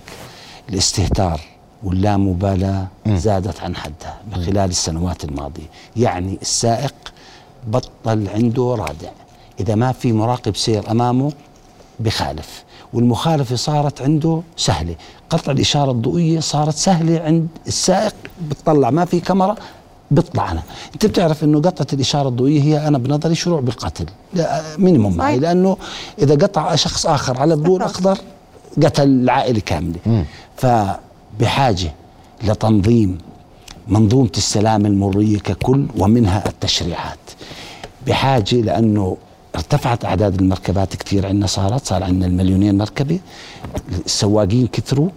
الاستهتار 0.70 1.40
واللامبالاة 1.84 2.88
زادت 3.08 3.62
عن 3.62 3.76
حدها 3.76 4.18
من 4.32 4.44
خلال 4.44 4.70
السنوات 4.70 5.24
الماضية. 5.24 5.70
يعني 5.96 6.38
السائق 6.42 6.94
بطل 7.68 8.28
عنده 8.36 8.76
رادع. 8.80 9.10
إذا 9.60 9.76
ما 9.76 9.92
في 9.92 10.14
مراقب 10.14 10.56
سير 10.56 10.92
أمامه 10.92 11.32
بخالف. 12.00 12.64
والمخالفة 12.94 13.56
صارت 13.56 14.02
عنده 14.02 14.42
سهلة. 14.58 14.96
قطع 15.30 15.52
الإشارة 15.52 15.92
الضوئية 15.92 16.40
صارت 16.40 16.76
سهلة 16.76 17.20
عند 17.20 17.48
السائق 17.68 18.14
بتطلع. 18.42 18.90
ما 18.90 19.06
في 19.06 19.20
كاميرا 19.20 19.56
بيطلع 20.12 20.52
أنا. 20.52 20.62
أنت 20.94 21.06
بتعرف 21.06 21.44
أنه 21.44 21.62
قطعة 21.62 21.88
الإشارة 21.94 22.30
الضوئية 22.30 22.62
هي 22.62 22.88
أنا 22.88 22.98
بنظري 22.98 23.36
شروع 23.36 23.60
بالقتل. 23.60 24.06
لا، 24.34 24.62
مينيموم 24.78 25.18
معي. 25.18 25.40
لأنه 25.40 25.78
إذا 26.20 26.36
قطع 26.36 26.76
شخص 26.76 27.06
آخر 27.06 27.38
على 27.38 27.54
الضوء 27.54 27.78
الأخضر 27.78 28.18
قتل 28.84 29.04
العائلة 29.04 29.60
كاملة. 29.60 30.26
فبحاجة 31.40 31.92
لتنظيم 32.44 33.18
منظومة 33.88 34.30
السلامة 34.38 34.90
المرية 34.90 35.38
ككل 35.40 35.86
ومنها 35.98 36.48
التشريعات. 36.48 37.18
بحاجة 38.08 38.56
لأنه 38.56 39.18
ارتفعت 39.56 40.06
أعداد 40.06 40.42
المركبات 40.42 40.96
كثير 40.96 41.26
عندنا 41.28 41.48
صارت 41.48 41.86
صار 41.86 42.04
عندنا 42.04 42.26
المليونين 42.26 42.78
مركبة 42.78 43.20
السواقين 44.06 44.68
كثروا 44.68 45.10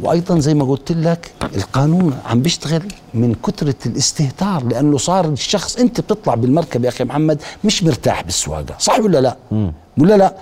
وأيضا 0.00 0.38
زي 0.38 0.54
ما 0.54 0.64
قلت 0.64 0.92
لك 0.92 1.30
القانون 1.56 2.18
عم 2.26 2.42
بيشتغل 2.42 2.82
من 3.14 3.34
كثرة 3.46 3.74
الاستهتار 3.86 4.64
لأنه 4.64 4.98
صار 4.98 5.28
الشخص 5.28 5.76
أنت 5.76 6.00
بتطلع 6.00 6.34
بالمركبة 6.34 6.84
يا 6.84 6.88
أخي 6.88 7.04
محمد 7.04 7.42
مش 7.64 7.82
مرتاح 7.82 8.22
بالسواقة 8.22 8.74
صح 8.78 8.98
ولا 8.98 9.20
لا؟ 9.20 9.36
ولا 9.98 10.16
لا؟ 10.16 10.34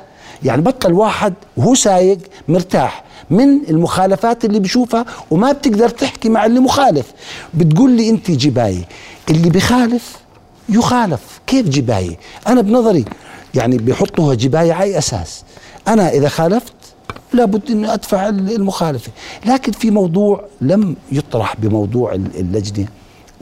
يعني 0.45 0.63
بطل 0.63 0.93
واحد 0.93 1.35
وهو 1.57 1.75
سايق 1.75 2.19
مرتاح 2.49 3.05
من 3.31 3.61
المخالفات 3.71 4.45
اللي 4.45 4.61
بشوفها 4.61 5.05
وما 5.31 5.53
بتقدر 5.53 5.89
تحكي 5.89 6.29
مع 6.29 6.47
اللي 6.47 6.61
مخالف. 6.61 7.13
بتقول 7.55 7.91
لي 7.91 8.11
أنت 8.11 8.31
جباية 8.31 8.89
اللي 9.31 9.51
بخالف 9.51 10.17
يخالف. 10.69 11.41
كيف 11.47 11.69
جباية؟ 11.69 12.17
أنا 12.47 12.61
بنظري 12.61 13.05
يعني 13.55 13.77
بيحطوها 13.77 14.35
جباية 14.35 14.73
على 14.73 14.99
أساس؟ 14.99 15.43
أنا 15.89 16.11
إذا 16.11 16.29
خالفت 16.29 16.73
لابد 17.33 17.71
إني 17.71 17.93
أدفع 17.95 18.29
المخالفة. 18.29 19.13
لكن 19.47 19.73
في 19.73 19.91
موضوع 19.91 20.45
لم 20.61 20.97
يطرح 21.13 21.57
بموضوع 21.59 22.13
اللجنة. 22.15 22.87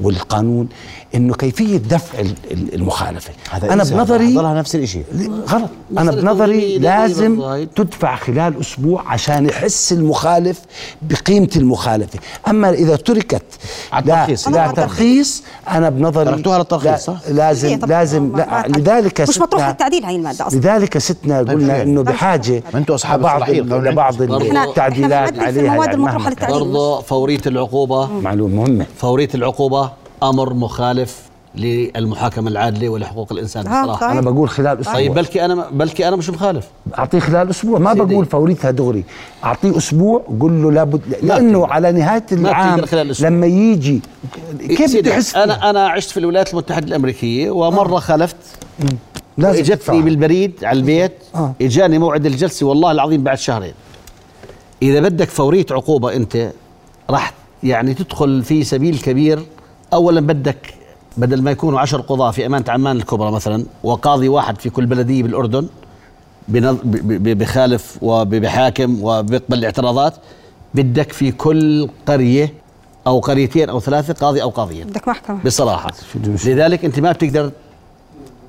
والقانون 0.02 0.68
إنه 1.14 1.34
كيفية 1.34 1.76
دفع 1.76 2.20
ال- 2.20 2.34
ال- 2.50 2.74
المخالفة. 2.74 3.30
أنا 3.62 3.82
إذا 3.82 3.96
بنظري 3.96 4.34
ضلها 4.34 4.54
نفس 4.54 4.74
الشيء 4.74 5.04
غلط. 5.48 5.70
أنا 5.98 6.10
بنظري 6.10 6.78
لازم 6.78 7.64
تدفع 7.76 8.16
خلال 8.16 8.60
أسبوع 8.60 9.02
عشان 9.08 9.46
يحس 9.46 9.92
المخالف 9.92 10.60
بقيمة 11.02 11.48
المخالفة. 11.56 12.18
أما 12.48 12.70
إذا 12.70 12.96
تركت 12.96 13.42
على 13.92 14.06
لا, 14.06 14.14
الترخيص. 14.22 14.48
لا 14.48 14.60
على 14.60 14.72
ترخيص 14.72 15.42
أنا 15.70 15.88
بنظري 15.90 16.24
تركتوها 16.24 16.58
للترخيص، 16.58 17.00
صح؟ 17.04 17.16
لازم 17.28 17.78
طبعاً 17.78 17.90
لازم 17.98 18.36
لا 18.36 18.64
لذلك 18.68 19.20
مش 19.20 19.38
مطروح 19.38 19.62
ستنا- 19.62 19.70
للتعديل 19.70 20.04
هاي 20.04 20.16
المادة 20.16 20.46
أصلا. 20.46 20.58
لذلك 20.58 20.98
ستنا 20.98 21.38
قلنا 21.38 21.74
خير. 21.74 21.82
إنه 21.82 22.02
بحاجة 22.02 22.62
ما 22.72 22.78
أنتوا 22.78 22.94
أصحاب 22.94 23.20
لبعض. 23.20 23.42
إحنا- 23.42 24.68
التعديلات 24.68 25.38
عليها 25.38 25.48
المواد 25.50 25.76
يعني 25.88 25.94
المطروحة 25.94 26.18
مهما. 26.18 26.28
للتعديل. 26.30 26.58
برضه 26.58 27.00
فورية 27.00 27.40
العقوبة. 27.46 28.06
معلومه 28.06 28.54
مهمة. 28.62 28.86
فورية 28.96 29.28
العقوبة. 29.34 29.83
أمر 30.28 30.54
مخالف 30.54 31.20
للمحاكمة 31.54 32.50
العادلة 32.50 32.88
ولحقوق 32.88 33.32
الإنسان 33.32 33.66
آه، 33.66 33.82
بصراحة 33.82 34.00
صحيح. 34.00 34.10
أنا 34.12 34.20
بقول 34.30 34.48
خلال 34.48 34.80
أسبوع 34.80 34.94
طيب 34.94 35.14
بلكي 35.14 35.44
أنا 35.44 35.68
بلكي 35.72 36.08
أنا 36.08 36.16
مش 36.16 36.30
مخالف 36.30 36.66
أعطيه 36.98 37.18
خلال 37.18 37.50
أسبوع 37.50 37.78
ما 37.78 37.94
سيدي. 37.94 38.04
بقول 38.04 38.26
فوريتها 38.26 38.70
دغري 38.70 39.04
أعطيه 39.44 39.76
أسبوع 39.76 40.22
قول 40.40 40.62
له 40.62 40.72
لابد 40.72 41.00
لأنه 41.22 41.58
بتقدر. 41.58 41.72
على 41.72 41.92
نهاية 41.92 42.24
العام 42.32 42.74
بتقدر 42.76 42.86
خلال 42.90 43.10
أسبوع. 43.10 43.28
لما 43.28 43.46
يجي 43.46 44.00
كيف 44.60 44.90
فيها؟ 44.96 45.44
أنا 45.44 45.70
أنا 45.70 45.88
عشت 45.88 46.10
في 46.10 46.16
الولايات 46.16 46.50
المتحدة 46.52 46.86
الأمريكية 46.86 47.50
ومرة 47.50 47.98
خالفت 47.98 48.36
لازم 49.38 49.58
اجتني. 49.58 50.02
بالبريد 50.02 50.64
على 50.64 50.78
البيت 50.78 51.12
آه. 51.34 51.52
إجاني 51.62 51.98
موعد 51.98 52.26
الجلسة 52.26 52.66
والله 52.66 52.90
العظيم 52.90 53.22
بعد 53.22 53.38
شهرين 53.38 53.72
إذا 54.82 55.00
بدك 55.00 55.28
فوريه 55.28 55.66
عقوبة 55.70 56.16
أنت 56.16 56.50
راح 57.10 57.32
يعني 57.62 57.94
تدخل 57.94 58.42
في 58.42 58.64
سبيل 58.64 58.98
كبير 58.98 59.42
اولا 59.94 60.20
بدك 60.20 60.74
بدل 61.16 61.42
ما 61.42 61.50
يكونوا 61.50 61.80
عشر 61.80 62.00
قضاة 62.00 62.30
في 62.30 62.46
أمانة 62.46 62.64
عمان 62.68 62.96
الكبرى 62.96 63.30
مثلا 63.30 63.64
وقاضي 63.84 64.28
واحد 64.28 64.60
في 64.60 64.70
كل 64.70 64.86
بلدية 64.86 65.22
بالأردن 65.22 65.66
بخالف 67.08 67.98
وبحاكم 68.02 68.98
وبيقبل 69.02 69.58
الاعتراضات 69.58 70.14
بدك 70.74 71.12
في 71.12 71.32
كل 71.32 71.88
قرية 72.06 72.52
أو 73.06 73.20
قريتين 73.20 73.68
أو 73.70 73.80
ثلاثة 73.80 74.14
قاضي 74.14 74.42
أو 74.42 74.50
قاضيين 74.50 74.86
بدك 74.86 75.08
محكمة. 75.08 75.38
بصراحة. 75.44 75.90
لذلك 76.46 76.84
أنت 76.84 77.00
ما 77.00 77.12
بتقدر 77.12 77.50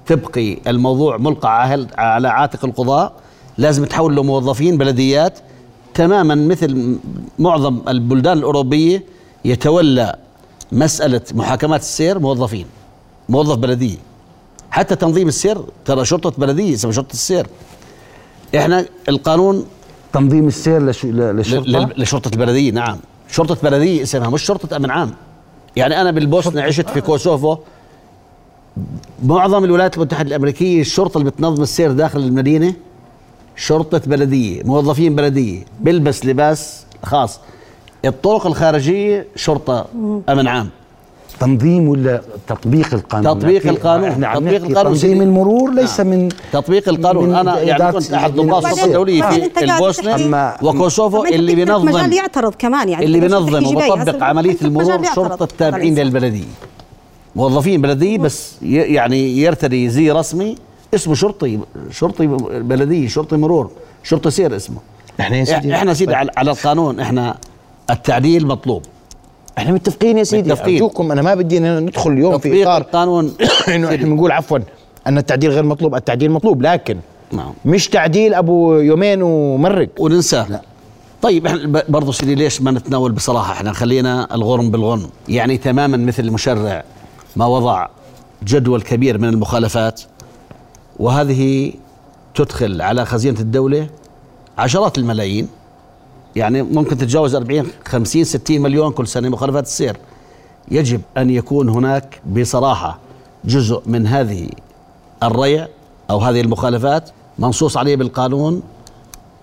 تبقي 0.05 0.58
الموضوع 0.67 1.17
ملقى 1.17 1.49
على- 1.49 1.99
على 1.99 2.27
عاتق 2.27 2.65
القضاء 2.65 3.13
لازم 3.58 3.86
تحول 3.86 4.15
له 4.15 4.23
موظفين 4.23 4.77
بلديات 4.77 5.39
تماما 5.93 6.36
مثل 6.36 6.97
معظم 7.39 7.79
البلدان 7.88 8.38
الأوروبية 8.38 9.03
يتولى 9.45 10.15
مسألة 10.71 11.21
محاكمات 11.34 11.80
السير 11.82 12.19
موظفين 12.19 12.65
موظف 13.30 13.56
بلدية 13.58 13.97
حتى 14.71 14.95
تنظيم 14.95 15.28
السير 15.28 15.58
ترى 15.86 16.06
شرطة 16.06 16.34
بلدية 16.38 16.73
اسمها 16.73 16.93
شرطة 16.93 17.13
السير. 17.13 17.47
إحنا 18.58 18.86
القانون 19.10 19.65
تنظيم 20.13 20.47
السير 20.47 20.91
لش- 20.91 21.06
للشرطه 21.06 21.67
لل- 21.67 21.93
لشرطة 22.01 22.28
البلديه 22.34 22.71
نعم. 22.71 22.97
شرطة 23.32 23.58
بلدية 23.63 24.04
اسمها 24.04 24.30
مش 24.30 24.43
شرطة 24.43 24.75
أمن 24.75 24.89
عام. 24.91 25.12
يعني 25.75 26.01
أنا 26.01 26.12
بالبوسنة 26.12 26.62
عشت 26.62 26.89
في 26.89 27.01
كوسوفو. 27.01 27.58
معظم 29.23 29.63
الولايات 29.63 29.97
المتحدة 29.97 30.28
الأمريكية 30.28 30.82
الشرطة 30.82 31.17
اللي 31.17 31.30
بتنظم 31.32 31.63
السير 31.63 31.91
داخل 31.91 32.19
المدينة 32.19 32.73
شرطة 33.56 34.01
بلدية 34.06 34.63
موظفين 34.63 35.15
بلدية 35.15 35.65
بيلبس 35.80 36.25
لباس 36.25 36.86
خاص. 37.04 37.39
الطرق 38.05 38.47
الخارجية 38.47 39.27
شرطة 39.35 39.85
أمن 40.29 40.47
عام. 40.47 40.69
تنظيم 41.39 41.87
ولا 41.89 42.21
تطبيق 42.47 42.93
القانون؟ 42.93 43.39
تطبيق 43.39 43.67
القانون. 43.67 44.09
إحنا 44.09 44.27
عم 44.27 44.35
تطبيق 44.39 44.65
القانون 44.65 44.93
تنظيم. 44.93 45.21
المرور 45.21 45.73
ليس 45.73 45.99
نعم. 45.99 46.09
من 46.09 46.29
تطبيق 46.51 46.89
القانون. 46.89 47.29
من 47.29 47.35
أنا 47.35 47.59
يعني 47.59 47.91
كنت 47.91 48.13
احد 48.13 48.35
ضباط 48.35 48.65
السير. 48.65 48.85
الدوليه 48.85 49.21
في 49.21 49.63
البوسنه 49.63 50.53
وكوسوفو 50.63 51.25
اللي 51.25 51.55
بينظم. 51.55 51.85
مجال 51.85 52.13
يعترض 52.13 52.53
كمان 52.59 52.89
يعني. 52.89 53.05
اللي 53.05 53.19
بينظم 53.19 53.65
وبطبق 53.65 54.23
عملية 54.23 54.57
المرور. 54.61 55.03
شرطة 55.15 55.43
التابعين. 55.43 55.95
للبلدية. 55.99 56.43
موظفين 57.35 57.81
بلدية 57.81 58.17
بس 58.17 58.53
ي- 58.61 58.65
يعني 58.75 59.37
يرتدي 59.37 59.89
زي 59.89 60.11
رسمي 60.11 60.55
اسمه 60.95 61.13
شرطي 61.15 61.59
شرطي 61.91 62.27
بلدية 62.51 63.07
شرطي 63.07 63.37
مرور 63.37 63.69
شرطي 64.03 64.31
سير 64.31 64.55
اسمه. 64.55 64.77
إحنا 65.19 65.37
يا 65.37 65.43
سيدي 65.45 65.75
إحنا 65.75 65.93
سيدي 65.93 66.15
على 66.15 66.31
على 66.37 66.51
القانون. 66.51 66.99
إحنا 66.99 67.37
التعديل 67.89 68.47
مطلوب. 68.47 68.83
إحنا 69.57 69.71
متفقين 69.71 70.17
يا 70.17 70.23
سيدي. 70.23 70.49
متفقين. 70.49 70.73
أرجوكم 70.73 71.11
أنا 71.11 71.21
ما 71.21 71.35
بدي 71.35 71.59
ندخل 71.59 72.11
اليوم 72.11 72.37
في 72.37 72.63
إطار 72.63 72.77
القانون. 72.77 73.33
إنه 73.75 73.95
إحنا 73.95 74.05
بنقول 74.07 74.31
عفوا 74.31 74.59
أن 75.07 75.17
التعديل 75.17 75.51
غير 75.51 75.63
مطلوب. 75.63 75.95
التعديل 75.95 76.31
مطلوب 76.31 76.61
لكن 76.61 76.97
نعم. 77.31 77.53
مش 77.65 77.87
تعديل 77.87 78.33
أبو 78.33 78.73
يومين 78.73 79.21
ومرق. 79.21 79.89
وننساه. 79.99 80.49
لا. 80.49 80.61
طيب 81.21 81.47
إحنا 81.47 81.83
برضه 81.89 82.11
سيدي 82.11 82.35
ليش 82.35 82.61
ما 82.61 82.71
نتناول 82.71 83.11
بصراحة؟ 83.11 83.53
إحنا 83.53 83.73
خلينا 83.73 84.35
الغرم 84.35 84.71
بالغنم 84.71 85.09
يعني 85.27 85.57
تماما 85.57 85.97
مثل 85.97 86.23
المشرع 86.23 86.83
ما 87.35 87.45
وضع 87.45 87.87
جدول 88.43 88.81
كبير 88.81 89.17
من 89.17 89.29
المخالفات 89.29 90.01
وهذه 90.99 91.73
تدخل 92.35 92.81
على 92.81 93.05
خزينة 93.05 93.39
الدولة 93.39 93.87
عشرات 94.57 94.97
الملايين. 94.97 95.47
يعني 96.35 96.61
ممكن 96.61 96.97
تتجاوز 96.97 97.35
40 97.35 97.67
50 97.85 98.23
60 98.23 98.61
مليون 98.61 98.91
كل 98.91 99.07
سنة 99.07 99.29
مخالفات 99.29 99.63
السير 99.63 99.97
يجب 100.71 101.01
أن 101.17 101.29
يكون 101.29 101.69
هناك 101.69 102.21
بصراحة 102.25 102.99
جزء 103.45 103.81
من 103.85 104.07
هذه 104.07 104.49
الريع 105.23 105.67
أو 106.09 106.19
هذه 106.19 106.41
المخالفات 106.41 107.09
منصوص 107.39 107.77
عليه 107.77 107.95
بالقانون 107.95 108.61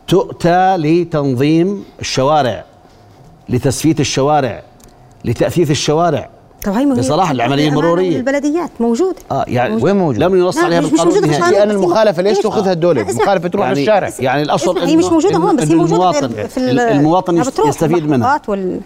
تؤتى 0.08 0.76
لتنظيم 0.76 1.84
الشوارع 2.00 2.64
لتسفيت 3.48 4.00
الشوارع 4.00 4.62
لتأثيث 5.24 5.70
الشوارع. 5.70 6.30
طب 6.64 6.72
هي 6.72 6.84
هي 7.40 7.46
أمانة 7.46 7.68
المرورية. 7.68 8.16
البلديات 8.16 8.70
موجودة 8.80 9.16
آه 9.30 9.44
يعني 9.48 9.82
وين 9.82 9.96
موجود؟ 9.96 10.18
لم 10.18 10.36
ينص 10.36 10.56
لا، 10.56 10.64
عليها 10.64 10.80
مش- 10.80 10.86
مش 10.86 10.90
بالقانون 11.00 11.20
موجودة. 11.30 11.50
لأن 11.50 11.70
المخالفة 11.70 12.22
ليش؟ 12.22 12.38
تأخذها 12.38 12.72
الدولة؟ 12.72 13.02
المخالفة 13.02 13.48
تروح 13.48 13.66
يعني 13.66 13.80
للشارع 13.80 14.10
يعني 14.20 14.42
الأصل 14.42 14.78
هي 14.78 14.96
مش 14.96 15.04
موجودة 15.04 15.34
إنه- 15.38 15.40
هون 15.40 15.56
بس 15.56 15.68
هي 15.68 15.74
موجودة 15.74 15.94
المواطن 15.96 16.46
في 16.48 16.56
ال- 16.58 16.80
المواطن 16.80 17.36
يستفيد 17.68 18.06
منها 18.08 18.40
وال... 18.48 18.80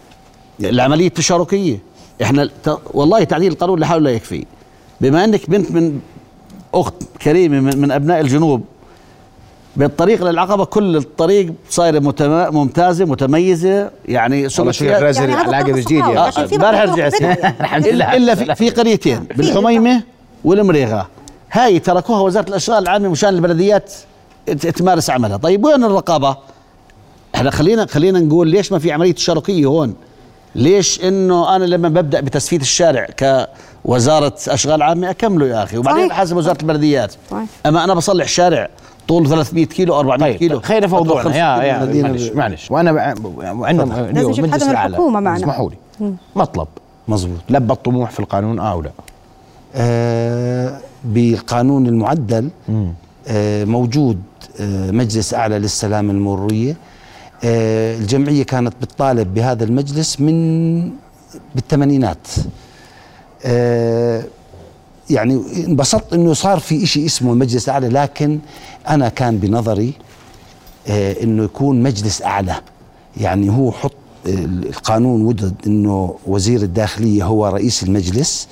العملية 0.60 1.06
التشاركية 1.06 1.78
إحنا 2.22 2.48
ت... 2.64 2.78
والله 2.94 3.24
تعديل 3.24 3.52
القانون 3.52 3.80
لحاله 3.80 4.00
لا 4.00 4.10
يكفي 4.10 4.44
بما 5.00 5.24
إنك 5.24 5.50
بنت 5.50 5.70
من 5.72 6.00
أخت 6.74 6.94
كريمة 7.22 7.60
من, 7.60 7.78
من 7.80 7.90
أبناء 7.90 8.20
الجنوب 8.20 8.62
بالطريق 9.76 10.24
للعقبة 10.24 10.64
كل 10.64 10.96
الطريق 10.96 11.52
صايره 11.70 11.98
متم... 11.98 12.54
ممتازة 12.54 13.04
متميزة 13.04 13.90
يعني 14.08 14.48
شو 14.48 14.72
فيها- 14.72 14.98
غازل 14.98 15.28
يعني 15.28 15.34
علاقة 15.34 15.62
جديد 15.72 16.02
امبارح 16.02 16.82
رجعت. 16.82 17.22
الحمد 17.60 17.86
لله. 17.86 18.16
الا 18.16 18.34
في, 18.34 18.54
في 18.54 18.70
قريتين 18.70 19.24
بالحميمة 19.36 20.02
والمريغة. 20.44 21.08
هاي 21.52 21.78
تركوها 21.78 22.20
وزارة 22.20 22.48
الأشغال 22.48 22.82
العامة 22.82 23.08
مشان 23.08 23.28
البلديات 23.28 23.92
تمارس 24.76 25.10
عملها. 25.10 25.36
طيب 25.36 25.64
وين 25.64 25.84
الرقابة؟ 25.84 26.36
إحنا 27.34 27.50
خلينا 27.50 27.86
خلينا 27.86 28.20
نقول 28.20 28.48
ليش 28.48 28.72
ما 28.72 28.78
في 28.78 28.92
عملية 28.92 29.12
تشاركية 29.12 29.66
هون؟ 29.66 29.94
ليش 30.54 31.00
إنه 31.04 31.56
أنا 31.56 31.64
لما 31.64 31.88
ببدأ 31.88 32.20
بتسفيت 32.20 32.60
الشارع 32.62 33.06
كوزارة 33.84 34.34
أشغال 34.48 34.82
عامة 34.82 35.10
أكمله 35.10 35.46
يا 35.46 35.62
أخي؟ 35.62 35.78
وبعدين. 35.78 36.08
بحاسب 36.08 36.36
وزارة 36.36 36.58
البلديات. 36.62 37.14
أما 37.66 37.84
أنا 37.84 37.94
بصلح 37.94 38.28
شارع 38.28 38.68
طول 39.08 39.28
300 39.28 39.66
كيلو 39.66 39.98
400 40.00 40.30
طيب 40.30 40.38
كيلو. 40.38 40.60
خلينا 40.60 40.86
موضوعنا. 40.86 41.22
50 41.22 41.36
يا 41.40 41.86
كيلو 41.86 41.98
يا 41.98 42.02
معلش 42.02 42.30
معلش. 42.30 42.70
وأنا 42.70 43.14
وعندنا 43.52 43.84
لازم 43.84 44.04
اليوم 44.04 44.30
نجيب 44.30 44.44
مجلس 44.44 44.62
حدا 44.64 44.72
من. 44.72 44.86
الحكومة 44.86 45.20
معنا. 45.20 45.36
اسمحوا 45.36 45.70
لي. 45.70 46.12
مطلب. 46.36 46.68
مزبوط 47.08 47.38
لبى 47.50 47.72
الطموح 47.72 48.10
في 48.10 48.20
القانون 48.20 48.58
آه 48.58 48.76
ولا 48.76 48.90
آه 49.74 50.78
بالقانون 51.04 51.86
المعدل 51.86 52.48
آه 53.28 53.64
موجود 53.64 54.18
آه 54.60 54.90
مجلس 54.90 55.34
أعلى 55.34 55.58
للسلامة 55.58 56.12
المرورية. 56.12 56.76
آه 57.44 57.96
الجمعية 57.96 58.42
كانت 58.42 58.74
بتطالب 58.82 59.34
بهذا 59.34 59.64
المجلس 59.64 60.20
من 60.20 60.90
بالثمانينات. 61.54 62.26
آه 63.44 64.22
يعني 65.10 65.42
انبسطت 65.66 66.12
إنه 66.12 66.32
صار 66.32 66.58
في 66.58 66.82
إشي 66.84 67.06
اسمه 67.06 67.34
مجلس 67.34 67.68
أعلى 67.68 67.88
لكن 67.88 68.38
أنا 68.88 69.08
كان 69.08 69.38
بنظري 69.38 69.92
آه 70.88 71.22
إنه 71.22 71.44
يكون 71.44 71.82
مجلس 71.82 72.22
أعلى. 72.22 72.56
يعني 73.16 73.50
هو 73.50 73.72
حط 73.72 73.92
آه، 74.26 74.30
القانون 74.44 75.22
وجد 75.22 75.54
إنه 75.66 76.14
وزير 76.26 76.62
الداخلية 76.62 77.24
هو 77.24 77.46
رئيس 77.48 77.82
المجلس 77.82 78.48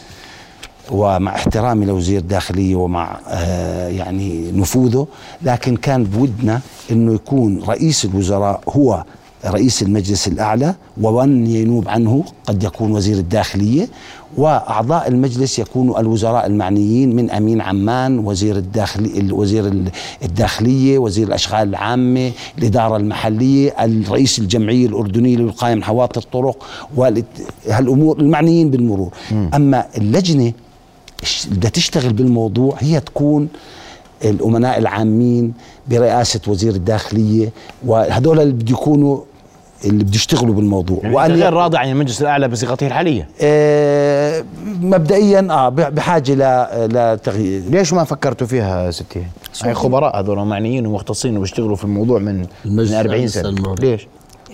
ومع 0.90 1.34
احترامي 1.34 1.86
لوزير 1.86 2.20
الداخلية 2.20 2.76
ومع 2.76 3.20
آه 3.28 3.88
يعني 3.88 4.52
نفوذه 4.52 5.06
لكن 5.42 5.76
كان 5.76 6.04
بودنا 6.04 6.60
إنه 6.90 7.14
يكون 7.14 7.62
رئيس 7.62 8.04
الوزراء 8.04 8.60
هو 8.68 9.04
رئيس 9.46 9.82
المجلس 9.82 10.28
الأعلى 10.28 10.74
ومن 11.02 11.46
ينوب 11.46 11.88
عنه 11.88 12.24
قد 12.46 12.62
يكون 12.64 12.92
وزير 12.92 13.16
الداخلية 13.18 13.88
وأعضاء 14.36 15.08
المجلس 15.08 15.58
يكونوا 15.58 16.00
الوزراء 16.00 16.46
المعنيين 16.46 17.16
من 17.16 17.30
أمين 17.30 17.60
عمان 17.60 18.18
وزير 18.18 18.56
الداخلي 18.56 19.32
وزير 19.32 19.72
الداخلية 20.22 20.98
وزير 20.98 21.28
الأشغال 21.28 21.68
العامة 21.68 22.32
الإدارة 22.58 22.96
المحلية 22.96 23.70
الرئيس 23.84 24.38
الجمعية 24.38 24.86
الاردنيه 24.86 25.36
للوقايه 25.36 25.74
من 25.74 25.84
حوادث 25.84 26.18
الطرق 26.18 26.64
وهالامور 26.96 28.18
المعنيين 28.20 28.70
بالمرور. 28.70 29.10
أما 29.54 29.84
اللجنة 29.98 30.52
الش- 31.22 31.46
بدها 31.46 31.70
تشتغل 31.70 32.12
بالموضوع 32.12 32.76
هي 32.80 33.00
تكون 33.00 33.48
الأمناء 34.24 34.78
العامين 34.78 35.52
برئاسة 35.90 36.40
وزير 36.48 36.74
الداخلية 36.74 37.52
وهذول 37.86 38.40
اللي 38.40 38.52
بده 38.52 38.72
يكونوا 38.72 39.18
اللي 39.84 40.04
بده 40.04 40.14
يشتغلوا 40.14 40.54
بالموضوع 40.54 40.98
يعني 41.02 41.14
وأن 41.14 41.32
غير 41.32 41.52
راضي 41.52 41.76
عن 41.78 41.90
المجلس 41.90 42.22
الأعلى 42.22 42.48
بصيغته 42.48 42.86
الحالية 42.86 43.28
آه 43.40 44.44
مبدئيا 44.80 45.46
آه 45.50 45.68
بحاجة 45.68 46.32
ل- 46.34 46.88
لتغيير 46.96 47.62
ليش 47.70 47.92
ما 47.92 48.04
فكرتوا 48.04 48.46
فيها 48.46 48.90
ستي؟ 48.90 49.22
هي 49.62 49.74
خبراء 49.74 50.20
هذول 50.20 50.38
معنيين 50.38 50.86
ومختصين 50.86 51.36
وبيشتغلوا 51.36 51.76
في 51.76 51.84
الموضوع 51.84 52.18
من 52.18 52.46
من 52.64 52.92
40 52.94 53.28
الأعلى 53.28 53.28
سنة. 53.28 53.74
ليش؟ 53.80 54.06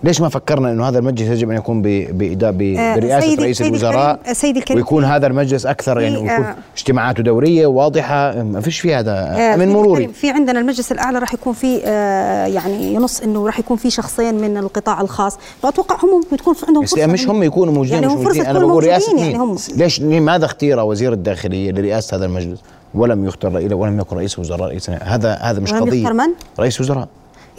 ليش 0.05 0.21
ما 0.21 0.29
فكرنا 0.29 0.71
إنه 0.73 0.89
هذا 0.89 0.99
المجلس 0.99 1.29
يجب 1.29 1.51
أن 1.51 1.57
يكون 1.57 1.77
آه، 1.87 2.97
برئاسة 2.97 3.21
سيدي- 3.21 3.43
رئيس 3.43 3.59
سيدي 3.59 3.71
الوزراء؟ 3.71 4.21
سيدي 4.33 4.59
الكريم، 4.59 4.79
ويكون 4.79 5.05
هذا 5.05 5.27
المجلس 5.27 5.67
أكثر 5.67 6.01
يعني 6.01 6.15
في، 6.17 6.23
ويكون 6.23 6.45
آه، 6.45 6.57
اجتماعاته 6.77 7.23
دورية 7.23 7.67
واضحة. 7.67 8.43
ما 8.43 8.61
فيش 8.61 8.81
في 8.81 8.95
هذا 8.95 9.13
آه، 9.13 9.57
من 9.57 9.67
في 9.67 9.73
مروري. 9.73 10.09
في 10.09 10.31
عندنا 10.31 10.61
المجلس 10.61 10.93
الأعلى 10.93 11.19
راح 11.19 11.35
يكون 11.35 11.53
في 11.53 11.81
آه، 11.85 12.47
يعني 12.47 12.95
ينص 12.95 13.21
إنه 13.21 13.47
راح 13.47 13.59
يكون 13.59 13.77
في 13.77 13.91
شخصين 13.91 14.35
من 14.35 14.57
القطاع 14.57 15.01
الخاص. 15.01 15.39
فأتوقع 15.63 15.97
هم 16.05 16.11
ممكن 16.11 16.37
تكون 16.37 16.55
في 16.55 16.67
عندهم 16.69 16.85
بس 16.85 16.91
فرصة 16.91 17.07
مش 17.07 17.29
هم 17.29 17.43
يكونوا 17.43 17.75
موجودين 17.75 17.95
يعني 18.03 18.07
مش 18.07 18.13
موجودين. 18.13 18.47
أنا 18.47 18.59
بقول 18.59 18.85
رئاسة؟ 18.85 19.19
يعني 19.19 19.37
هم 19.39 19.57
ليش 19.77 20.01
لماذا 20.01 20.45
اختير 20.45 20.81
وزير 20.81 21.13
الداخلية 21.13 21.73
لرئاسة 21.73 22.17
هذا 22.17 22.25
المجلس؟ 22.27 22.59
ولم 22.95 23.27
يختر 23.27 23.59
إلى 23.59 23.75
ولم 23.75 24.01
يكن 24.01 24.17
رئيس 24.17 24.39
وزراء 24.39 24.69
رئيس 24.69 24.91
هذا 24.91 25.33
هذا 25.35 25.61
مش 25.61 25.73
قضية. 25.73 26.09
من؟ 26.09 26.29
رئيس 26.61 26.81
وزراء. 26.81 27.09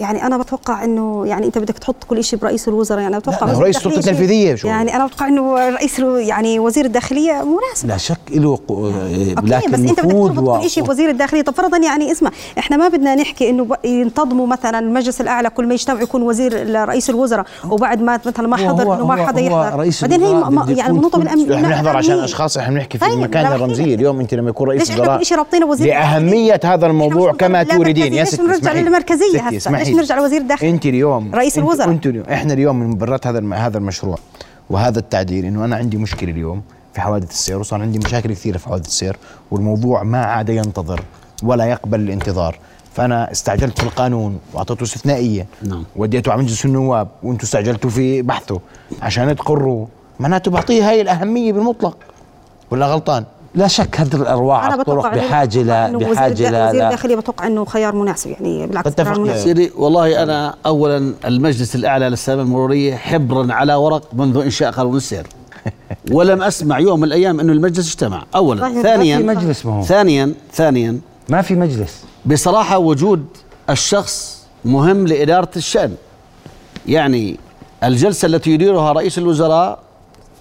يعني 0.02 0.26
أنا 0.26 0.38
بتوقع 0.38 0.84
إنه 0.84 1.24
يعني 1.28 1.46
أنت 1.46 1.58
بدك 1.58 1.78
تحط 1.78 2.04
كل 2.04 2.24
شيء 2.24 2.40
برئيس 2.40 2.68
الوزراء 2.68 3.02
يعني 3.02 3.20
بتوقع 3.20 3.48
لا، 3.48 3.60
رئيس 3.60 3.80
شيء- 3.80 3.98
التنفيذية 3.98 4.56
شو؟ 4.56 4.68
يعني 4.68 4.96
أنا 4.96 5.06
بتوقع 5.06 5.28
إنه 5.28 5.70
رئيس 5.70 6.00
يعني 6.00 6.60
وزير 6.60 6.86
الداخلية 6.86 7.34
مناسب. 7.44 7.88
لا 7.88 7.98
شك 7.98 8.18
له 8.32 8.56
ق- 8.56 8.72
أوكي، 8.72 9.36
لكن 9.44 9.72
بس 9.72 9.80
أنت 9.80 9.92
بدك 10.00 10.06
نفوذ 10.06 10.36
تربط 10.36 10.62
كل 10.62 10.70
شيء 10.70 10.84
بوزير 10.84 11.10
الداخلية. 11.10 11.42
طب 11.42 11.54
فرضا 11.54 11.78
يعني 11.78 12.12
اسمع 12.12 12.32
إحنا 12.60 12.78
ما 12.78 12.88
بدنا 12.88 13.16
نحكي 13.16 13.50
إنه 13.50 13.68
ينتظموا 13.84 14.48
مثلا 14.48 14.80
المجلس 14.80 15.22
الأعلى 15.22 15.50
كل 15.50 15.68
ما 15.68 15.74
يجتمع 15.74 16.02
يكون 16.02 16.22
وزير 16.22 16.76
رئيس 16.88 17.10
الوزراء 17.10 17.46
وبعد 17.70 18.02
ما 18.02 18.20
مثلا 18.26 18.48
ما 18.48 18.58
حضر 18.58 18.94
انه 18.96 19.06
ما 19.08 19.28
حدا 19.28 19.42
يحضر. 19.42 19.80
رئيس 19.80 20.02
بعدين 20.02 20.22
هي 20.22 20.30
الوزراء 20.32 20.50
ما- 20.52 20.66
يعني 20.72 20.94
منوطه 20.94 21.20
بالأم... 21.20 21.52
إحنا 21.54 21.68
بنحضر 21.68 21.98
عشان. 21.98 22.20
أشخاص 22.20 22.58
إحنا 22.58 22.74
بنحكي 22.76 22.98
في 22.98 23.06
طيب، 23.06 23.14
المكان 23.14 23.44
نحكي. 23.44 23.94
اليوم 23.94 24.20
أنت 24.20 24.34
لما 24.34 24.50
يكون 24.50 24.68
رئيس 24.70 24.82
ليش 24.82 24.90
إحنا 24.92 25.02
وزراء 25.04 25.18
كل 25.18 25.26
شيء 25.26 25.38
رابطينه 25.38 25.66
وزير 25.66 25.88
لاهميه 25.88 26.60
هذا 26.66 26.86
الموضوع 26.86 27.32
كما 27.32 27.64
للمركزية، 27.64 28.20
يا 28.20 28.24
ستي 28.24 28.42
هسه؟ 29.58 29.72
ليش 29.92 30.00
نرجع 30.00 30.18
لوزير 30.18 30.42
الداخلية 30.42 30.70
أنت 30.70 30.86
اليوم 30.86 31.36
رئيس 31.36 31.58
انت 31.58 31.66
الوزراء. 31.66 31.90
أنت 31.90 32.08
اليوم 32.08 32.26
إحنا 32.26 32.54
اليوم 32.54 32.80
من 32.80 32.88
مبررات 32.88 33.28
هذا 33.28 33.54
هذا 33.54 33.78
المشروع. 33.78 34.18
وهذا 34.70 35.00
التعديل 35.00 35.46
إنه 35.46 35.66
أنا 35.66 35.76
عندي 35.76 35.98
مشكلة 35.98 36.32
اليوم 36.32 36.62
في 36.94 37.02
حوادث 37.02 37.32
السير 37.32 37.60
وصار 37.60 37.82
عندي 37.82 38.00
مشاكل 38.00 38.34
كثيرة 38.34 38.58
في 38.58 38.66
حوادث 38.66 38.88
السير 38.88 39.18
والموضوع 39.52 40.04
ما 40.04 40.26
عاد 40.26 40.50
ينتظر 40.50 41.02
ولا 41.44 41.66
يقبل 41.66 42.00
الانتظار. 42.00 42.58
فأنا 42.94 43.32
استعجلت 43.32 43.80
في 43.80 43.84
القانون 43.84 44.40
وأعطيته 44.54 44.84
استثنائية. 44.84 45.48
نعم. 45.64 45.84
وديته 45.96 46.32
على 46.32 46.42
مجلس 46.42 46.66
النواب 46.66 47.08
وأنتم 47.24 47.44
استعجلتوا 47.44 47.90
في 47.90 48.22
بحثه. 48.22 48.60
عشان 49.02 49.36
تقروا 49.36 49.86
معناته 50.20 50.52
بعطيه 50.52 50.90
هاي 50.90 51.02
الأهمية 51.02 51.54
بالمطلق. 51.54 51.98
ولا 52.72 52.88
غلطان؟ 52.88 53.26
لا 53.56 53.68
شك 53.68 54.00
هذه 54.00 54.16
الأرواح 54.16 54.66
أنا 54.66 54.76
الطرق 54.76 55.16
بحاجه 55.16 55.60
بتوقع 55.62 55.88
ل 55.88 55.90
إنه 55.90 55.98
وزير 55.98 56.14
بحاجه 56.14 56.48
الدا- 56.48 56.50
ل 56.66 56.70
وزير 56.70 56.84
الداخليه 56.86 57.16
بتوقع 57.16 57.48
إنه 57.48 57.66
خيار 57.66 57.96
مناسب 57.96 58.30
يعني 58.32 58.68
بالعكس. 58.68 58.96
خيار 59.02 59.20
مناسب. 59.20 59.44
سيدي 59.44 59.72
والله 59.76 60.24
أنا 60.24 60.56
اولا 60.66 61.14
المجلس 61.26 61.76
الأعلى 61.76 62.10
للسلامه 62.10 62.42
المرورية 62.42 62.96
حبرا 62.96 63.54
على 63.54 63.76
ورق 63.76 64.04
منذ 64.14 64.38
إنشاء 64.38 64.72
قانون 64.72 64.98
السير. 64.98 65.28
ولم 66.12 66.42
أسمع 66.44 66.80
يوم 66.80 67.00
من 67.00 67.04
الأيام 67.08 67.40
إنه 67.40 67.54
المجلس 67.54 67.88
اجتمع. 67.90 68.24
اولا. 68.36 68.82
ثانيا 68.82 69.18
ما 69.18 69.36
في 69.36 69.46
مجلس 69.46 69.66
ما 69.66 69.74
هو. 69.80 69.84
ثانيا 69.84 70.34
ثانيا 70.54 71.00
ما 71.30 71.42
في 71.42 71.56
مجلس. 71.56 72.04
بصراحة 72.26 72.78
وجود 72.78 73.26
الشخص 73.70 74.44
مهم 74.66 75.08
لإدارة 75.08 75.50
الشأن. 75.56 75.96
يعني 76.88 77.38
الجلسة 77.84 78.26
التي 78.26 78.52
يديرها 78.52 78.92
رئيس 78.92 79.18
الوزراء 79.18 79.80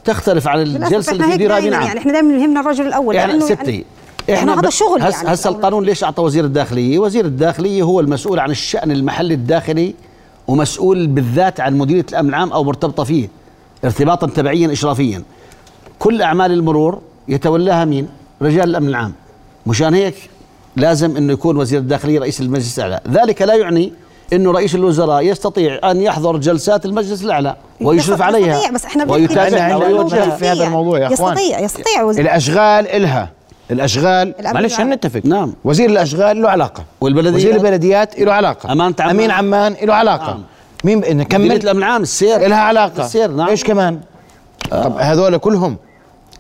تختلف 0.05 0.49
عن 0.49 0.63
الجلسة 0.63 1.13
يديرها 1.13 1.59
دايما 1.59 1.77
بنعم 1.77 1.87
يعني 1.87 1.99
إحنا 1.99 2.13
دائما 2.13 2.35
يهمنا 2.35 2.61
الرجل 2.61 2.87
الأول 2.87 3.15
لأنه 3.15 3.47
ستي 3.47 3.85
إحنا 4.31 4.61
هذا 4.61 4.69
الشغل 4.69 5.03
هس 5.03 5.15
يعني 5.15 5.35
هسه 5.35 5.51
القانون 5.51 5.85
ليش 5.85 6.05
أعطى 6.05 6.23
وزير 6.23 6.45
الداخلية؟ 6.45 6.99
وزير 6.99 7.25
الداخلية 7.25 7.83
هو 7.83 8.01
المسؤول 8.01 8.39
عن 8.39 8.51
الشأن 8.51 8.91
المحلي 8.91 9.35
الداخلي 9.35 9.95
ومسؤول 10.49 11.07
بالذات 11.07 11.61
عن 11.61 11.79
مديرية 11.79 12.07
الأمن 12.11 12.29
العام 12.29 12.53
أو 12.53 12.65
مرتبطة 12.65 13.05
فيه 13.05 13.29
ارتباطا 13.85 14.27
تبعيا 14.27 14.73
اشرافيا. 14.73 15.23
كل 15.99 16.23
أعمال 16.23 16.53
المرور 16.53 17.01
يتولاها 17.29 17.85
مين؟ 17.85 18.09
رجال 18.43 18.71
الأمن 18.71 18.89
العام. 18.89 19.13
مشان 19.67 19.95
هيك 19.95 20.15
لازم 20.77 21.17
إنه 21.17 21.33
يكون 21.33 21.57
وزير 21.57 21.81
الداخلية 21.81 22.19
رئيس 22.19 22.41
المجلس 22.41 22.79
الأعلى، 22.79 23.01
ذلك 23.11 23.43
لا 23.43 23.55
يعني 23.55 23.93
إنه 24.33 24.53
رئيس 24.53 24.75
الوزراء 24.75 25.23
يستطيع 25.27 25.91
أن 25.91 26.01
يحضر 26.01 26.37
جلسات 26.37 26.85
المجلس 26.85 27.23
الأعلى 27.25 27.57
ويشرف 27.81 28.09
يستطيع- 28.21 28.27
عليها. 28.27 28.71
بس 28.71 28.85
إحنا 28.85 29.13
ويوجهها 29.13 29.77
وجهة 29.77 30.37
في 30.37 30.47
هذا 30.49 30.65
الموضوع 30.65 30.99
يا 30.99 31.15
أخوان. 31.15 31.37
يستطيع 31.37 31.61
يستطيع 31.61 32.03
وزير. 32.03 32.25
الأشغال 32.25 32.89
إلها. 32.89 33.29
الأشغال 33.71 34.35
معلش 34.45 34.75
العام. 34.75 34.93
نتفق. 34.93 35.21
نعم. 35.25 35.53
وزير 35.65 35.91
الأشغال 35.91 36.43
له 36.43 36.49
علاقة. 36.51 36.85
والبلديات؟ 37.01 37.35
وزير 37.35 37.55
البلديات 37.55 38.19
له 38.21 38.33
علاقة. 38.33 38.73
أمانة 38.73 38.95
عمان. 39.01 39.11
أمين 39.17 39.31
عمان 39.31 39.77
له 39.83 39.95
علاقة. 39.95 40.27
نعم. 40.33 40.43
مين 40.85 41.17
نكمل 41.17 41.53
الأمن 41.53 41.79
العام 41.79 42.03
السير. 42.03 42.39
لها 42.49 42.59
علاقة. 42.59 43.05
السير 43.05 43.31
نعم. 43.31 43.49
إيش 43.49 43.65
كمان؟ 43.65 44.01
طب 44.71 44.97
هذول 44.99 45.37
كلهم 45.39 45.77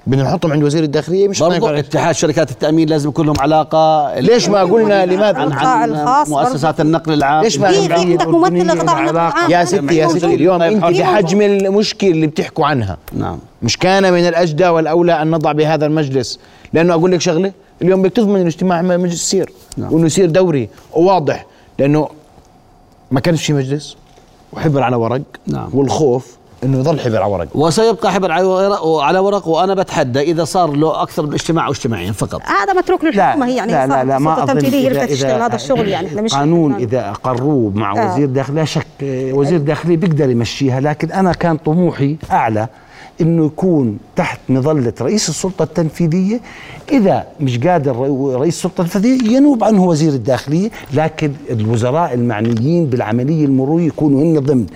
بدنا 0.06 0.22
نحطهم 0.22 0.52
عند 0.52 0.62
وزير 0.62 0.82
الداخلية 0.84 1.28
مش 1.28 1.40
برضو 1.40 1.54
نقدر- 1.54 1.78
اتحاد 1.78 2.14
شركات 2.14 2.50
التأمين 2.50 2.88
لازم 2.88 3.08
يكون 3.08 3.26
لهم 3.26 3.36
علاقة. 3.40 4.14
ليش 4.20 4.48
ما 4.48 4.62
قلنا 4.62 5.06
لماذا؟ 5.06 5.38
عن, 5.38 5.46
القطاع 5.46 5.68
عن 5.68 5.90
الخاص 5.90 6.28
مؤسسات 6.28 6.80
النقل 6.80 7.12
العام. 7.12 7.44
ليش 7.44 7.58
ما 7.58 7.70
في 7.72 7.92
عندك 7.92 8.26
ممثل 8.28 8.66
لقطاع 8.66 9.00
النقل 9.00 9.10
العام. 9.16 9.50
يا 9.50 9.64
ستي 9.64 9.96
يا 9.96 10.08
ستي 10.08 10.26
اليوم 10.34 10.58
طيب، 10.58 10.84
انت. 10.84 10.98
بحجم 11.00 11.42
المشكلة 11.42 12.10
اللي 12.10 12.26
بتحكوا 12.26 12.66
عنها. 12.66 12.96
نعم. 13.12 13.38
مش 13.62 13.76
كان 13.78 14.12
من 14.12 14.28
الأجدى 14.28 14.68
والأولى 14.68 15.22
أن 15.22 15.30
نضع 15.30 15.52
بهذا 15.52 15.86
المجلس. 15.86 16.38
لأنه 16.72 16.94
أقول 16.94 17.12
لك 17.12 17.20
شغلة 17.20 17.52
اليوم 17.82 18.02
بدك 18.02 18.12
تضمن 18.12 18.40
الاجتماع 18.40 18.82
مع 18.82 18.96
مجلس 18.96 19.14
يصير 19.22 19.52
نعم. 19.76 19.92
وإنه 19.92 20.06
يصير 20.06 20.30
دوري. 20.30 20.68
وواضح 20.92 21.46
لأنه 21.78 22.08
ما 23.10 23.20
كانش 23.20 23.44
في 23.46 23.52
مجلس. 23.52 23.96
وحبر 24.52 24.82
على 24.82 24.96
ورق. 24.96 25.22
نعم. 25.46 25.68
والخوف 25.74 26.36
إنه 26.64 26.78
يظل 26.78 27.00
حبر 27.00 27.16
على 27.22 27.32
ورق 27.32 27.48
وسيبقى 27.54 28.12
حبر 28.12 28.32
على 29.02 29.18
ورق 29.18 29.48
وأنا 29.48 29.74
بتحدى 29.74 30.20
إذا 30.20 30.44
صار 30.44 30.70
له 30.70 31.02
أكثر 31.02 31.26
من 31.26 31.32
اجتماع 31.32 31.66
أو 31.66 31.70
اجتماعين 31.72 32.12
فقط 32.12 32.42
هذا 32.46 32.72
متروك 32.72 33.04
للحكومة 33.04 33.46
هي 33.46 33.56
يعني 33.56 33.72
لا 33.72 33.86
لا 33.86 34.04
لا 34.04 34.18
ما 34.18 34.42
أظن 34.42 34.60
إذا- 34.60 34.64
إذا 34.74 35.46
هذا 35.46 35.54
الشغل 35.54 35.88
يعني 35.88 36.06
إحنا 36.06 36.22
مش 36.22 36.34
قانون 36.34 36.74
إذا 36.74 37.10
اقروه 37.10 37.72
مع 37.74 37.92
آه. 38.02 38.12
وزير 38.14 38.26
داخليه 38.28 38.56
لا 38.60 38.64
شك 38.64 38.86
وزير 39.32 39.58
داخليه 39.58 39.96
بيقدر 39.96 40.30
يمشيها 40.30 40.80
لكن 40.80 41.12
أنا 41.12 41.32
كان 41.32 41.56
طموحي 41.56 42.16
أعلى 42.30 42.68
إنه 43.20 43.46
يكون 43.46 43.98
تحت 44.16 44.40
مظلة 44.48 44.92
رئيس 45.00 45.28
السلطة 45.28 45.62
التنفيذية. 45.62 46.40
إذا 46.92 47.26
مش 47.40 47.58
قادر 47.58 47.92
رئ- 47.94 48.36
رئيس 48.40 48.54
السلطة 48.56 48.80
التنفيذية 48.82 49.36
ينوب 49.36 49.64
عنه 49.64 49.84
وزير 49.84 50.12
الداخلية. 50.12 50.70
لكن 50.94 51.32
الوزراء 51.50 52.14
المعنيين 52.14 52.86
بالعملية 52.86 53.44
المروريه 53.44 53.86
يكونوا 53.86 54.22
هن 54.22 54.38
ضمن. 54.40 54.66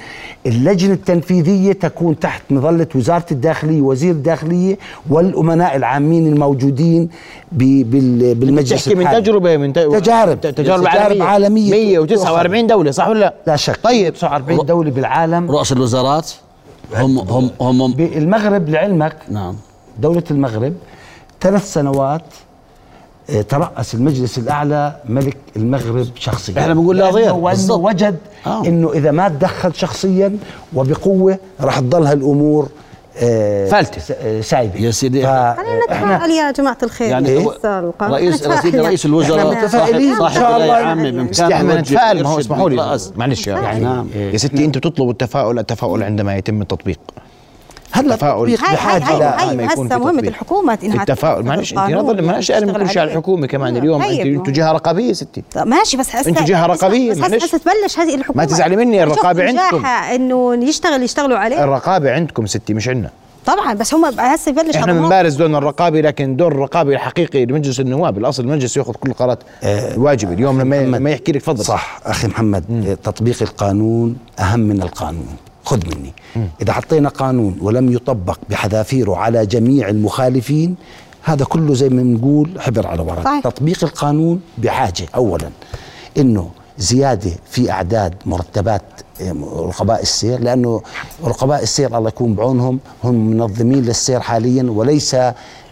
اللجنة 0.47 0.93
التنفيذية 0.93 1.73
تكون 1.73 2.19
تحت 2.19 2.43
مظلة 2.51 2.87
وزارة 2.95 3.27
الداخلية 3.33 3.81
وزير 3.81 4.11
الداخلية 4.13 4.79
والأمناء 5.11 5.77
العامين 5.77 6.27
الموجودين 6.33 7.09
بالمجلس 7.53 8.85
تحكي 8.85 8.95
من. 8.95 9.05
تجربة 9.11 9.57
من 9.57 9.73
ت- 9.73 9.79
تجارب. 9.79 10.41
تجارب 10.41 10.85
تجارب 10.85 11.23
عالمية. 11.23 11.71
149 11.71 12.67
دولة 12.67 12.91
صح 12.91 13.09
ولا 13.09 13.19
لا؟ 13.21 13.35
لا 13.47 13.57
شك. 13.57 13.79
طيب. 13.83 14.15
49 14.15 14.67
دولة 14.67 14.91
بالعالم. 14.91 15.51
رؤس 15.51 15.73
الوزارات؟ 15.73 16.31
هم 16.95 17.19
هم 17.19 17.51
هم 17.61 17.93
بالمغرب 17.93 18.69
لعلمك 18.69 19.17
نعم 19.31 19.57
دولة 19.99 20.23
المغرب 20.31 20.75
ثلاث 21.41 21.73
سنوات 21.73 22.23
آه، 23.31 23.43
ترأس 23.43 23.95
المجلس 23.95 24.39
الأعلى 24.39 24.97
ملك 25.09 25.37
المغرب 25.57 26.07
شخصيا 26.15 26.61
إحنا 26.61 26.75
بنقول 26.75 26.99
لا 26.99 27.11
بالضبط. 27.11 27.79
وجد 27.85 28.19
آه. 28.47 28.67
أنه 28.67 28.93
إذا 28.93 29.11
ما 29.11 29.29
تدخل 29.29 29.75
شخصيا 29.75 30.39
وبقوة 30.75 31.39
راح 31.61 31.81
تضل 31.81 32.07
هالأمور 32.07 32.69
آه، 33.23 33.69
فالتة. 33.69 34.01
س- 34.01 34.11
آه، 34.11 34.41
سايبة 34.41 34.81
يا 34.81 34.91
سيدي. 34.91 35.23
فا- 35.23 35.55
خلينا 35.55 35.79
نتفائل 35.85 36.31
يا 36.31 36.51
جماعة 36.51 36.79
الخير 36.83 37.09
يعني 37.09 37.29
إيه؟ 37.29 37.47
رئيس 38.03 38.47
رئيس, 38.47 38.65
يعني. 38.65 38.81
رئيس 38.81 39.07
الوزراء 39.07 39.51
متفائلين 39.51 40.11
إن 40.13 40.31
شاء 40.35 40.57
الله 40.57 40.79
يعني. 40.79 41.21
إحنا 41.43 41.73
يوجه- 41.73 41.81
نتفائل 41.81 42.23
ما 42.23 42.29
هو 42.29 42.41
اسمحوا 42.41 42.71
لي. 42.71 42.99
معلش 43.17 43.47
يا 43.47 43.53
يعني 43.59 43.81
نعم. 43.85 44.07
يا 44.15 44.37
ستي 44.37 44.65
أنتم 44.65 44.81
تطلبوا 44.81 45.13
التفاؤل 45.13 45.59
التفاؤل 45.59 46.03
عندما 46.03 46.37
يتم 46.37 46.63
التطبيق 46.63 46.99
هلا 47.95 48.17
تفاؤل. 48.17 48.53
التطبيق 48.53 48.71
هاي 48.71 49.67
هسه 49.67 49.83
مهمة 49.83 50.13
تطبيق. 50.13 50.31
الحكومة 50.31 50.79
إنها 50.85 51.03
التفاؤل 51.03 51.45
معلش 51.45 51.73
إنت 51.73 51.81
نظل 51.81 52.23
ما 52.23 52.41
أنا 52.51 52.67
بنقولش 52.67 52.99
على. 52.99 53.11
الحكومة 53.11 53.47
كمان 53.47 53.77
اليوم 53.77 54.03
طيب، 54.03 54.27
أنت 54.27 54.49
ما 54.49 54.55
جهة 54.55 54.73
رقابية 54.73 55.13
ستي 55.13 55.43
ماشي 55.57 55.97
بس 55.97 56.17
هسه 56.17 56.31
أنتوا 56.31 56.45
جهة 56.45 56.67
رقابية، 56.67 57.11
بس 57.11 57.19
معلش. 57.19 57.45
هسه 57.45 57.59
تبلش 57.59 57.99
هذه 57.99 58.15
الحكومة 58.15 58.37
ما 58.37 58.45
تزعلي 58.45 58.77
مني، 58.77 59.05
شوف 59.05 59.13
الرقابة 59.13 59.45
عندكم. 59.45 59.87
إنه 59.87 60.55
يشتغل 60.65 61.03
يشتغلوا 61.03 61.39
عليه 61.39 61.65
الرقابة 61.65 62.13
عندكم 62.13 62.47
ستي 62.47 62.75
مش 62.75 62.89
عندنا 62.89 63.11
طبعا 63.47 63.75
بس 63.75 63.95
هم 63.95 64.05
هسه 64.05 64.51
يبلش 64.51 64.77
إحنا 64.77 64.93
بنمارس 64.93 65.35
دورنا 65.35 65.59
الرقابي 65.59 66.03
لكن 66.03 66.37
دور 66.37 66.53
الرقابي 66.53 66.95
الحقيقي 66.95 67.47
لمجلس 67.47 67.81
النواب 67.81 68.19
الأصل 68.19 68.43
المجلس 68.43 68.77
يأخذ 68.77 68.93
كل 68.93 69.11
القرارات 69.11 69.39
الواجبه 69.65 70.33
اليوم 70.33 70.61
لما. 70.61 70.77
لما 70.77 71.11
يحكي 71.11 71.33
لك 71.33 71.43
تفضل 71.43 71.65
صح 71.65 72.01
أخي 72.07 72.29
محمد 72.29 72.97
تطبيق 73.05 73.43
القانون 73.43 74.17
أهم 74.39 74.61
من 74.61 74.83
القانون 74.83 75.37
خذ 75.65 75.81
مني 75.87 76.13
إذا 76.63 76.73
حطينا 76.73 77.09
قانون 77.09 77.57
ولم 77.61 77.93
يطبق 77.93 78.39
بحذافيره 78.51 79.17
على 79.17 79.47
جميع 79.47 79.89
المخالفين 79.89 80.75
هذا 81.23 81.45
كله 81.45 81.75
زي 81.75 81.89
ما 81.89 82.03
بنقول 82.03 82.51
حبر 82.61 82.87
على 82.87 83.03
ورق 83.03 83.25
صحيح. 83.25 83.43
تطبيق 83.45 83.85
القانون 83.85 84.41
بحاجة 84.59 85.07
اولا 85.15 85.51
إنه 86.19 86.51
زيادة 86.79 87.31
في 87.51 87.71
أعداد 87.71 88.15
مرتبات 88.27 88.83
رقباء 89.57 90.03
السير 90.03 90.41
لأنه 90.41 90.83
رقباء 91.25 91.63
السير 91.63 91.99
الله 91.99 92.09
يكون 92.09 92.35
بعونهم 92.35 92.79
هم 93.05 93.15
منظمين 93.15 93.83
للسير 93.83 94.21
حاليا 94.21 94.63
وليس 94.71 95.17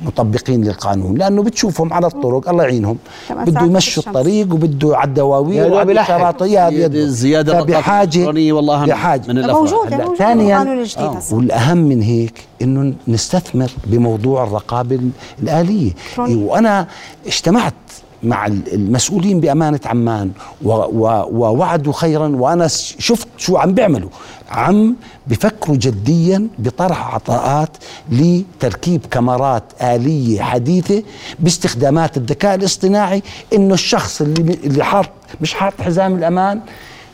مطبقين 0.01 0.65
للقانون 0.65 1.15
لأنه 1.15 1.43
بتشوفهم 1.43 1.93
على 1.93 2.07
الطرق 2.07 2.49
الله 2.49 2.65
يعينهم. 2.65 2.97
بده 3.31 3.61
يمشوا. 3.61 4.03
الطريق 4.07 4.55
وبده 4.55 4.97
على 4.97 5.09
الدواوير 5.09 5.73
وعلى. 5.73 6.01
الشراطيات 6.01 6.73
زيادة- 6.73 6.97
زيادة 7.09 7.53
الرقابة 7.53 7.79
بحاجه 7.79 8.27
والله 8.53 8.87
بحاجه 8.87 9.23
من 9.33 9.39
موجودة 9.53 10.15
ثانياً، 10.19 10.85
آه. 10.99 11.23
والأهم 11.33 11.79
من 11.79 12.03
هيك 12.03 12.35
إنه 12.63 12.95
نستثمر 13.09 13.71
بموضوع 13.87 14.45
الرقابة 14.45 14.95
ال- 14.97 15.11
الآلية. 15.43 15.93
وأنا 16.19 16.87
اجتمعت 17.27 17.75
مع 18.23 18.47
ال- 18.47 18.75
المسؤولين 18.75 19.41
بأمانة 19.41 19.81
عمان 19.87 20.31
ووعدوا 20.65 21.93
خيرا 21.93 22.29
وأنا 22.29 22.69
س- 22.69 22.95
شفت 22.99 23.29
شو 23.37 23.57
عم 23.57 23.75
بيعملوا 23.75 24.09
عم 24.51 24.97
بفكروا 25.27 25.77
جديا 25.77 26.49
بطرح 26.59 27.15
عطاءات 27.15 27.69
لتركيب 28.11 29.07
كاميرات 29.11 29.63
آلية 29.83 30.43
حديثة 30.43 31.03
باستخدامات 31.41 32.17
الذكاء 32.17 32.55
الاصطناعي 32.55 33.23
إنه 33.53 33.75
الشخص 33.75 34.21
اللي 34.21 34.55
اللي 34.65 34.85
حاط 34.85 35.07
مش 35.41 35.55
حاط 35.55 35.81
حزام 35.81 36.15
الأمان 36.15 36.61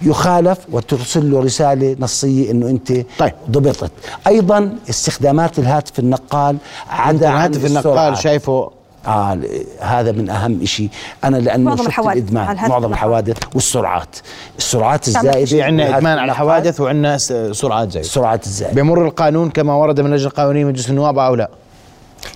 يخالف 0.03 0.59
وترسل 0.73 1.31
له 1.31 1.41
رسالة 1.41 1.97
نصية 2.01 2.51
إنه 2.51 2.71
أنت 2.71 2.93
طيب. 3.19 3.33
ضبطت 3.51 3.91
أيضا 4.27 4.77
استخدامات 4.91 5.59
الهاتف 5.59 5.99
النقال 5.99 6.57
عدا 6.91 7.29
الهاتف 7.29 7.65
النقال. 7.67 8.19
شايفه 8.19 8.71
آه 9.07 9.39
هذا 9.81 10.13
من 10.13 10.31
أهم 10.31 10.65
شيء 10.65 10.89
أنا 11.25 11.37
لأنه 11.37 11.71
معظم 11.71 11.85
شفت 11.91 11.99
الإدمان 11.99 12.57
معظم. 12.69 12.93
الحوادث 12.93 13.37
والسرعات. 13.55 14.17
السرعات 14.59 15.09
تعمل 15.09 15.27
الزائدة 15.29 15.47
في 15.47 15.63
عندنا 15.63 15.83
والهاتف 15.85 15.99
إدمان 15.99 16.19
على 16.19 16.33
الحوادث 16.33 16.81
وعندنا 16.81 17.19
س- 17.19 17.33
سرعات 17.33 17.91
زي 17.93 18.01
السرعات 18.01 18.47
الزائده 18.47 18.83
بمر 18.83 19.05
القانون 19.07 19.51
كما 19.51 19.75
ورد 19.75 20.01
من 20.01 20.07
اللجنه 20.07 20.29
القانونيه 20.29 20.65
مجلس 20.65 20.91
النواب 20.91 21.19
أو 21.19 21.35
لا؟ 21.35 21.49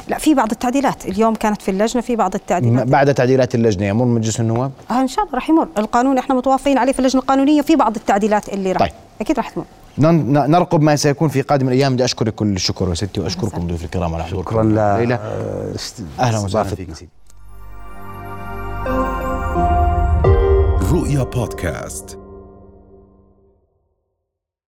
لا 0.09 0.18
في 0.18 0.35
بعض 0.35 0.51
التعديلات. 0.51 1.07
اليوم 1.07 1.35
كانت 1.35 1.62
في 1.62 1.71
اللجنة 1.71 2.03
في 2.03 2.16
بعض 2.16 2.35
التعديلات. 2.35 2.87
بعد 2.88 3.14
تعديلات 3.14 3.55
اللجنة 3.55 3.87
يمر 3.87 4.05
مجلس 4.05 4.40
النواب؟ 4.40 4.73
آه 4.90 5.01
إن 5.01 5.09
شاء 5.09 5.25
الله 5.25 5.35
راح 5.35 5.51
يمر. 5.51 5.68
القانون 5.79 6.18
إحنا 6.18 6.35
متوافقين 6.35 6.79
عليه 6.79 6.92
في 6.92 6.99
اللجنة 6.99 7.23
القانونية 7.23 7.62
في 7.62 7.77
بعض 7.77 7.97
التعديلات 7.97 8.49
اللي 8.49 8.73
راح 8.73 8.81
طيب. 8.81 8.92
أكيد 9.21 9.37
راح 9.37 9.49
تمر. 9.51 9.64
نرقب 10.49 10.83
ما 10.83 10.97
سيكون 10.97 11.29
في 11.29 11.42
قادم 11.42 11.68
الأيام. 11.68 11.95
بدي 11.95 12.05
أشكرك 12.05 12.35
كل 12.35 12.53
الشكر 12.53 12.88
يا 12.88 12.95
ستي 12.95 13.21
واشكركم 13.21 13.66
ضيوف 13.66 13.85
الكرام 13.85 14.14
على 14.14 14.25
حضوركم. 14.25 14.51
شكرا 14.51 14.62
ل 14.62 14.99
ليلى. 15.01 15.14
آه، 15.14 15.75
أهلا 16.21 16.38
وسهلا. 16.38 16.64
فيك. 16.64 16.95
سيدي 16.95 17.11
رؤيا 20.92 21.23
بودكاست. 21.23 22.18